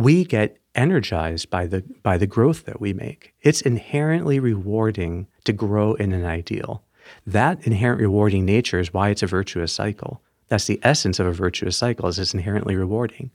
we 0.00 0.24
get 0.24 0.56
energized 0.74 1.50
by 1.50 1.66
the 1.66 1.82
by 2.02 2.16
the 2.16 2.26
growth 2.26 2.64
that 2.64 2.80
we 2.80 2.92
make. 2.92 3.34
It's 3.42 3.60
inherently 3.60 4.38
rewarding 4.38 5.26
to 5.44 5.52
grow 5.52 5.94
in 5.94 6.12
an 6.12 6.24
ideal. 6.24 6.82
That 7.26 7.66
inherent 7.66 8.00
rewarding 8.00 8.44
nature 8.44 8.78
is 8.78 8.94
why 8.94 9.10
it's 9.10 9.22
a 9.22 9.26
virtuous 9.26 9.72
cycle. 9.72 10.22
That's 10.48 10.66
the 10.66 10.80
essence 10.82 11.18
of 11.18 11.26
a 11.26 11.32
virtuous 11.32 11.76
cycle 11.76 12.08
is 12.08 12.18
it's 12.18 12.34
inherently 12.34 12.76
rewarding. 12.76 13.30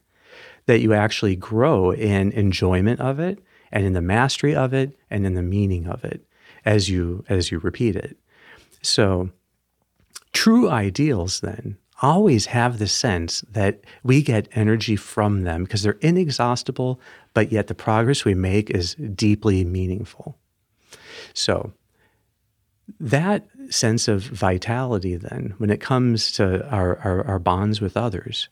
That 0.66 0.80
you 0.80 0.92
actually 0.92 1.36
grow 1.36 1.92
in 1.92 2.32
enjoyment 2.32 3.00
of 3.00 3.20
it 3.20 3.38
and 3.70 3.84
in 3.84 3.92
the 3.92 4.02
mastery 4.02 4.54
of 4.54 4.74
it 4.74 4.98
and 5.10 5.24
in 5.24 5.34
the 5.34 5.42
meaning 5.42 5.86
of 5.86 6.04
it 6.04 6.26
as 6.64 6.88
you 6.88 7.24
as 7.28 7.50
you 7.50 7.58
repeat 7.58 7.96
it. 7.96 8.16
So 8.82 9.30
true 10.32 10.68
ideals 10.68 11.40
then 11.40 11.78
always 12.02 12.46
have 12.46 12.78
the 12.78 12.86
sense 12.86 13.40
that 13.52 13.80
we 14.02 14.22
get 14.22 14.48
energy 14.52 14.96
from 14.96 15.42
them 15.42 15.64
because 15.64 15.82
they're 15.82 15.98
inexhaustible, 16.00 17.00
but 17.34 17.50
yet 17.50 17.66
the 17.66 17.74
progress 17.74 18.24
we 18.24 18.34
make 18.34 18.70
is 18.70 18.94
deeply 18.94 19.64
meaningful. 19.64 20.36
So, 21.32 21.72
that 23.00 23.46
sense 23.68 24.06
of 24.08 24.22
vitality, 24.22 25.16
then, 25.16 25.54
when 25.58 25.70
it 25.70 25.80
comes 25.80 26.30
to 26.32 26.68
our, 26.70 26.98
our, 26.98 27.24
our 27.26 27.38
bonds 27.38 27.80
with 27.80 27.96
others, 27.96 28.48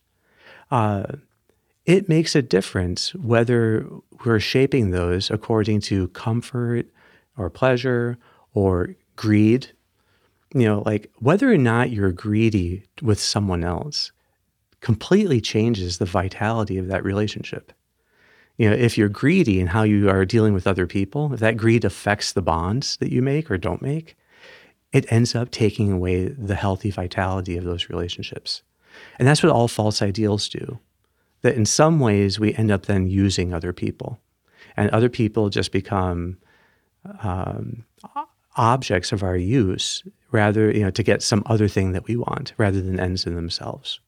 uh, 0.71 1.05
it 1.87 2.09
makes 2.09 2.35
a 2.35 2.43
difference 2.43 3.15
whether 3.15 3.87
we're 4.25 4.41
shaping 4.41 4.91
those 4.91 5.31
according 5.31 5.81
to 5.83 6.09
comfort 6.09 6.87
or 7.37 7.51
pleasure 7.51 8.19
or 8.55 8.97
greed 9.17 9.71
you 10.55 10.65
know, 10.65 10.83
like 10.87 11.11
whether 11.19 11.53
or 11.53 11.59
not 11.59 11.91
you're 11.91 12.13
greedy 12.13 12.85
with 13.03 13.21
someone 13.21 13.65
else 13.65 14.13
completely 14.81 15.41
changes 15.41 15.99
the 15.99 16.05
vitality 16.05 16.79
of 16.79 16.87
that 16.89 17.05
relationship. 17.05 17.73
You 18.57 18.71
know, 18.71 18.77
if 18.77 18.97
you're 18.97 19.09
greedy 19.09 19.59
in 19.59 19.67
how 19.67 19.83
you 19.83 20.09
are 20.09 20.25
dealing 20.25 20.55
with 20.55 20.67
other 20.67 20.87
people, 20.87 21.33
if 21.33 21.41
that 21.41 21.57
greed 21.57 21.85
affects 21.85 22.33
the 22.33 22.43
bonds 22.43 22.97
that 22.99 23.11
you 23.11 23.21
make 23.21 23.51
or 23.51 23.59
don't 23.59 23.83
make, 23.83 24.17
it 24.93 25.11
ends 25.13 25.35
up 25.35 25.51
taking 25.51 25.91
away 25.91 26.29
the 26.29 26.55
healthy 26.55 26.91
vitality 26.91 27.57
of 27.57 27.65
those 27.65 27.89
relationships. 27.89 28.63
And 29.19 29.27
that's 29.27 29.43
what 29.43 29.51
all 29.51 29.67
false 29.67 30.01
ideals 30.01 30.49
do. 30.49 30.79
That 31.43 31.57
in 31.57 31.67
some 31.67 31.99
ways 31.99 32.39
we 32.39 32.55
end 32.55 32.71
up 32.71 32.87
then 32.87 33.09
using 33.09 33.53
other 33.53 33.73
people, 33.73 34.21
and 34.77 34.89
other 34.91 35.09
people 35.09 35.51
just 35.51 35.73
become 35.73 36.39
um, 37.23 37.85
objects 38.57 39.13
of 39.13 39.23
our 39.23 39.37
use 39.37 40.03
rather, 40.35 40.71
you 40.71 40.83
know, 40.83 40.91
to 40.91 41.03
get 41.03 41.23
some 41.23 41.45
other 41.47 41.69
thing 41.69 41.93
that 41.93 42.07
we 42.07 42.17
want 42.17 42.53
rather 42.59 42.83
than 42.83 42.99
ends 42.99 43.25
in 43.25 43.37
themselves. 43.37 44.01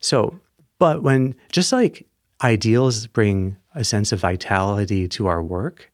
So, 0.00 0.40
but 0.78 1.04
when 1.04 1.36
just 1.52 1.72
like 1.72 2.04
ideals 2.42 3.06
bring 3.06 3.56
a 3.74 3.84
sense 3.84 4.10
of 4.10 4.20
vitality 4.20 5.06
to 5.08 5.28
our 5.28 5.42
work, 5.42 5.92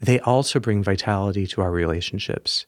they 0.00 0.20
also 0.20 0.60
bring 0.60 0.82
vitality 0.82 1.46
to 1.46 1.62
our 1.62 1.70
relationships. 1.70 2.66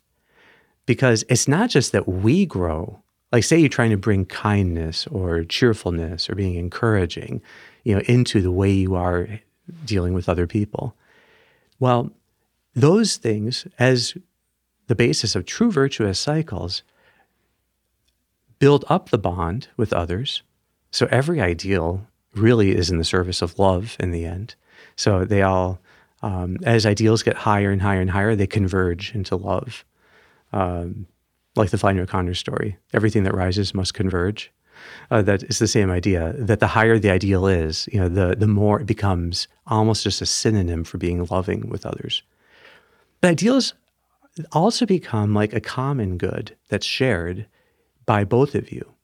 Because 0.86 1.22
it's 1.28 1.46
not 1.46 1.68
just 1.68 1.92
that 1.92 2.08
we 2.08 2.46
grow, 2.46 3.02
like 3.30 3.44
say 3.44 3.58
you're 3.58 3.68
trying 3.68 3.90
to 3.90 3.98
bring 3.98 4.24
kindness 4.24 5.06
or 5.08 5.44
cheerfulness 5.44 6.30
or 6.30 6.34
being 6.34 6.54
encouraging, 6.54 7.42
you 7.84 7.94
know, 7.94 8.00
into 8.06 8.40
the 8.40 8.52
way 8.52 8.70
you 8.70 8.94
are 8.94 9.28
dealing 9.84 10.14
with 10.14 10.28
other 10.28 10.46
people. 10.46 10.96
Well, 11.78 12.10
those 12.74 13.16
things, 13.16 13.66
as 13.78 14.14
the 14.86 14.94
basis 14.94 15.34
of 15.34 15.44
true 15.44 15.70
virtuous 15.70 16.18
cycles, 16.18 16.82
build 18.58 18.84
up 18.88 19.10
the 19.10 19.18
bond 19.18 19.68
with 19.76 19.92
others. 19.92 20.42
So 20.90 21.06
every 21.10 21.40
ideal 21.40 22.06
really 22.34 22.74
is 22.74 22.90
in 22.90 22.98
the 22.98 23.04
service 23.04 23.42
of 23.42 23.58
love 23.58 23.96
in 23.98 24.12
the 24.12 24.24
end. 24.24 24.54
So 24.94 25.24
they 25.24 25.42
all, 25.42 25.80
um, 26.22 26.58
as 26.64 26.86
ideals 26.86 27.22
get 27.22 27.36
higher 27.36 27.70
and 27.70 27.82
higher 27.82 28.00
and 28.00 28.10
higher, 28.10 28.34
they 28.34 28.46
converge 28.46 29.14
into 29.14 29.36
love. 29.36 29.84
Um, 30.52 31.06
like 31.56 31.70
the 31.70 31.78
Flannery 31.78 32.02
O'Connor 32.02 32.34
story, 32.34 32.76
everything 32.92 33.24
that 33.24 33.34
rises 33.34 33.74
must 33.74 33.94
converge. 33.94 34.52
Uh, 35.10 35.22
that 35.22 35.42
is 35.44 35.58
the 35.58 35.66
same 35.66 35.90
idea. 35.90 36.34
That 36.38 36.60
the 36.60 36.66
higher 36.66 36.98
the 36.98 37.10
ideal 37.10 37.46
is, 37.46 37.88
you 37.90 37.98
know, 37.98 38.08
the 38.08 38.36
the 38.36 38.46
more 38.46 38.80
it 38.80 38.86
becomes 38.86 39.48
almost 39.66 40.04
just 40.04 40.20
a 40.20 40.26
synonym 40.26 40.84
for 40.84 40.98
being 40.98 41.24
loving 41.26 41.68
with 41.68 41.86
others. 41.86 42.22
But 43.20 43.30
ideals 43.30 43.72
also 44.52 44.86
become 44.86 45.34
like 45.34 45.52
a 45.52 45.60
common 45.60 46.18
good 46.18 46.56
that's 46.68 46.86
shared 46.86 47.46
by 48.04 48.24
both 48.24 48.54
of 48.54 48.70
you. 48.70 48.94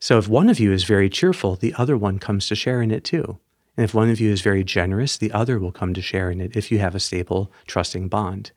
So 0.00 0.18
if 0.18 0.28
one 0.28 0.48
of 0.48 0.60
you 0.60 0.72
is 0.72 0.84
very 0.84 1.08
cheerful, 1.08 1.56
the 1.56 1.74
other 1.74 1.96
one 1.96 2.18
comes 2.18 2.46
to 2.48 2.54
share 2.54 2.82
in 2.82 2.90
it 2.90 3.04
too. 3.04 3.38
And 3.76 3.84
if 3.84 3.94
one 3.94 4.10
of 4.10 4.20
you 4.20 4.30
is 4.30 4.42
very 4.42 4.62
generous, 4.62 5.16
the 5.16 5.32
other 5.32 5.58
will 5.58 5.72
come 5.72 5.94
to 5.94 6.02
share 6.02 6.30
in 6.30 6.40
it 6.40 6.56
if 6.56 6.70
you 6.70 6.78
have 6.78 6.94
a 6.94 7.00
stable, 7.00 7.50
trusting 7.66 8.08
bond. 8.08 8.52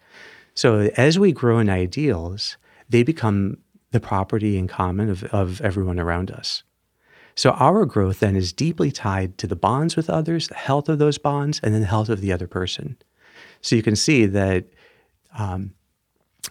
So 0.53 0.89
as 0.97 1.17
we 1.17 1.31
grow 1.31 1.59
in 1.59 1.69
ideals, 1.69 2.57
they 2.89 3.03
become 3.03 3.57
the 3.91 3.99
property 3.99 4.57
in 4.57 4.67
common 4.67 5.09
of, 5.09 5.23
of 5.25 5.61
everyone 5.61 5.99
around 5.99 6.31
us. 6.31 6.63
So 7.35 7.51
our 7.51 7.85
growth 7.85 8.19
then 8.19 8.35
is 8.35 8.51
deeply 8.51 8.91
tied 8.91 9.37
to 9.37 9.47
the 9.47 9.55
bonds 9.55 9.95
with 9.95 10.09
others, 10.09 10.47
the 10.47 10.55
health 10.55 10.89
of 10.89 10.97
those 10.97 11.17
bonds, 11.17 11.59
and 11.63 11.73
then 11.73 11.81
the 11.81 11.87
health 11.87 12.09
of 12.09 12.19
the 12.19 12.31
other 12.31 12.47
person. 12.47 12.97
So 13.61 13.75
you 13.75 13.83
can 13.83 13.95
see 13.95 14.25
that 14.25 14.65
um, 15.37 15.73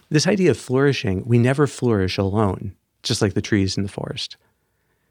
this 0.09 0.27
idea 0.27 0.51
of 0.51 0.57
flourishing, 0.57 1.23
we 1.25 1.37
never 1.37 1.67
flourish 1.67 2.17
alone, 2.17 2.75
just 3.03 3.21
like 3.21 3.33
the 3.33 3.41
trees 3.41 3.77
in 3.77 3.83
the 3.83 3.89
forest. 3.89 4.37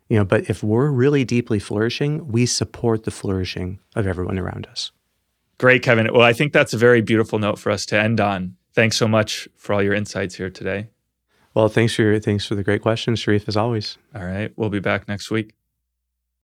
You 0.09 0.18
know, 0.18 0.24
but 0.24 0.48
if 0.48 0.62
we're 0.62 0.90
really 0.90 1.24
deeply 1.24 1.59
flourishing, 1.59 2.28
we 2.28 2.46
support 2.46 3.04
the 3.04 3.11
flourishing 3.11 3.80
of 3.94 4.06
everyone 4.06 4.38
around 4.38 4.66
us. 4.66 4.92
Great, 5.59 5.82
Kevin. 5.82 6.12
Well, 6.12 6.22
I 6.22 6.32
think 6.32 6.52
that's 6.52 6.74
a 6.74 6.78
very 6.78 7.00
beautiful 7.00 7.38
note 7.38 7.59
for 7.59 7.70
us 7.70 7.87
to 7.87 7.98
end 7.98 8.20
on. 8.20 8.56
Thanks 8.74 8.96
so 8.96 9.09
much 9.09 9.48
for 9.56 9.72
all 9.72 9.82
your 9.82 9.94
insights 9.94 10.35
here 10.35 10.50
today. 10.50 10.88
Well, 11.54 11.68
thanks 11.68 11.94
for 11.94 12.02
your, 12.02 12.20
thanks 12.20 12.44
for 12.44 12.54
the 12.54 12.62
great 12.62 12.82
questions, 12.82 13.18
Sharif, 13.18 13.48
as 13.48 13.56
always. 13.56 13.96
All 14.14 14.24
right. 14.24 14.52
We'll 14.56 14.68
be 14.68 14.80
back 14.80 15.09
next 15.09 15.30
week. 15.30 15.54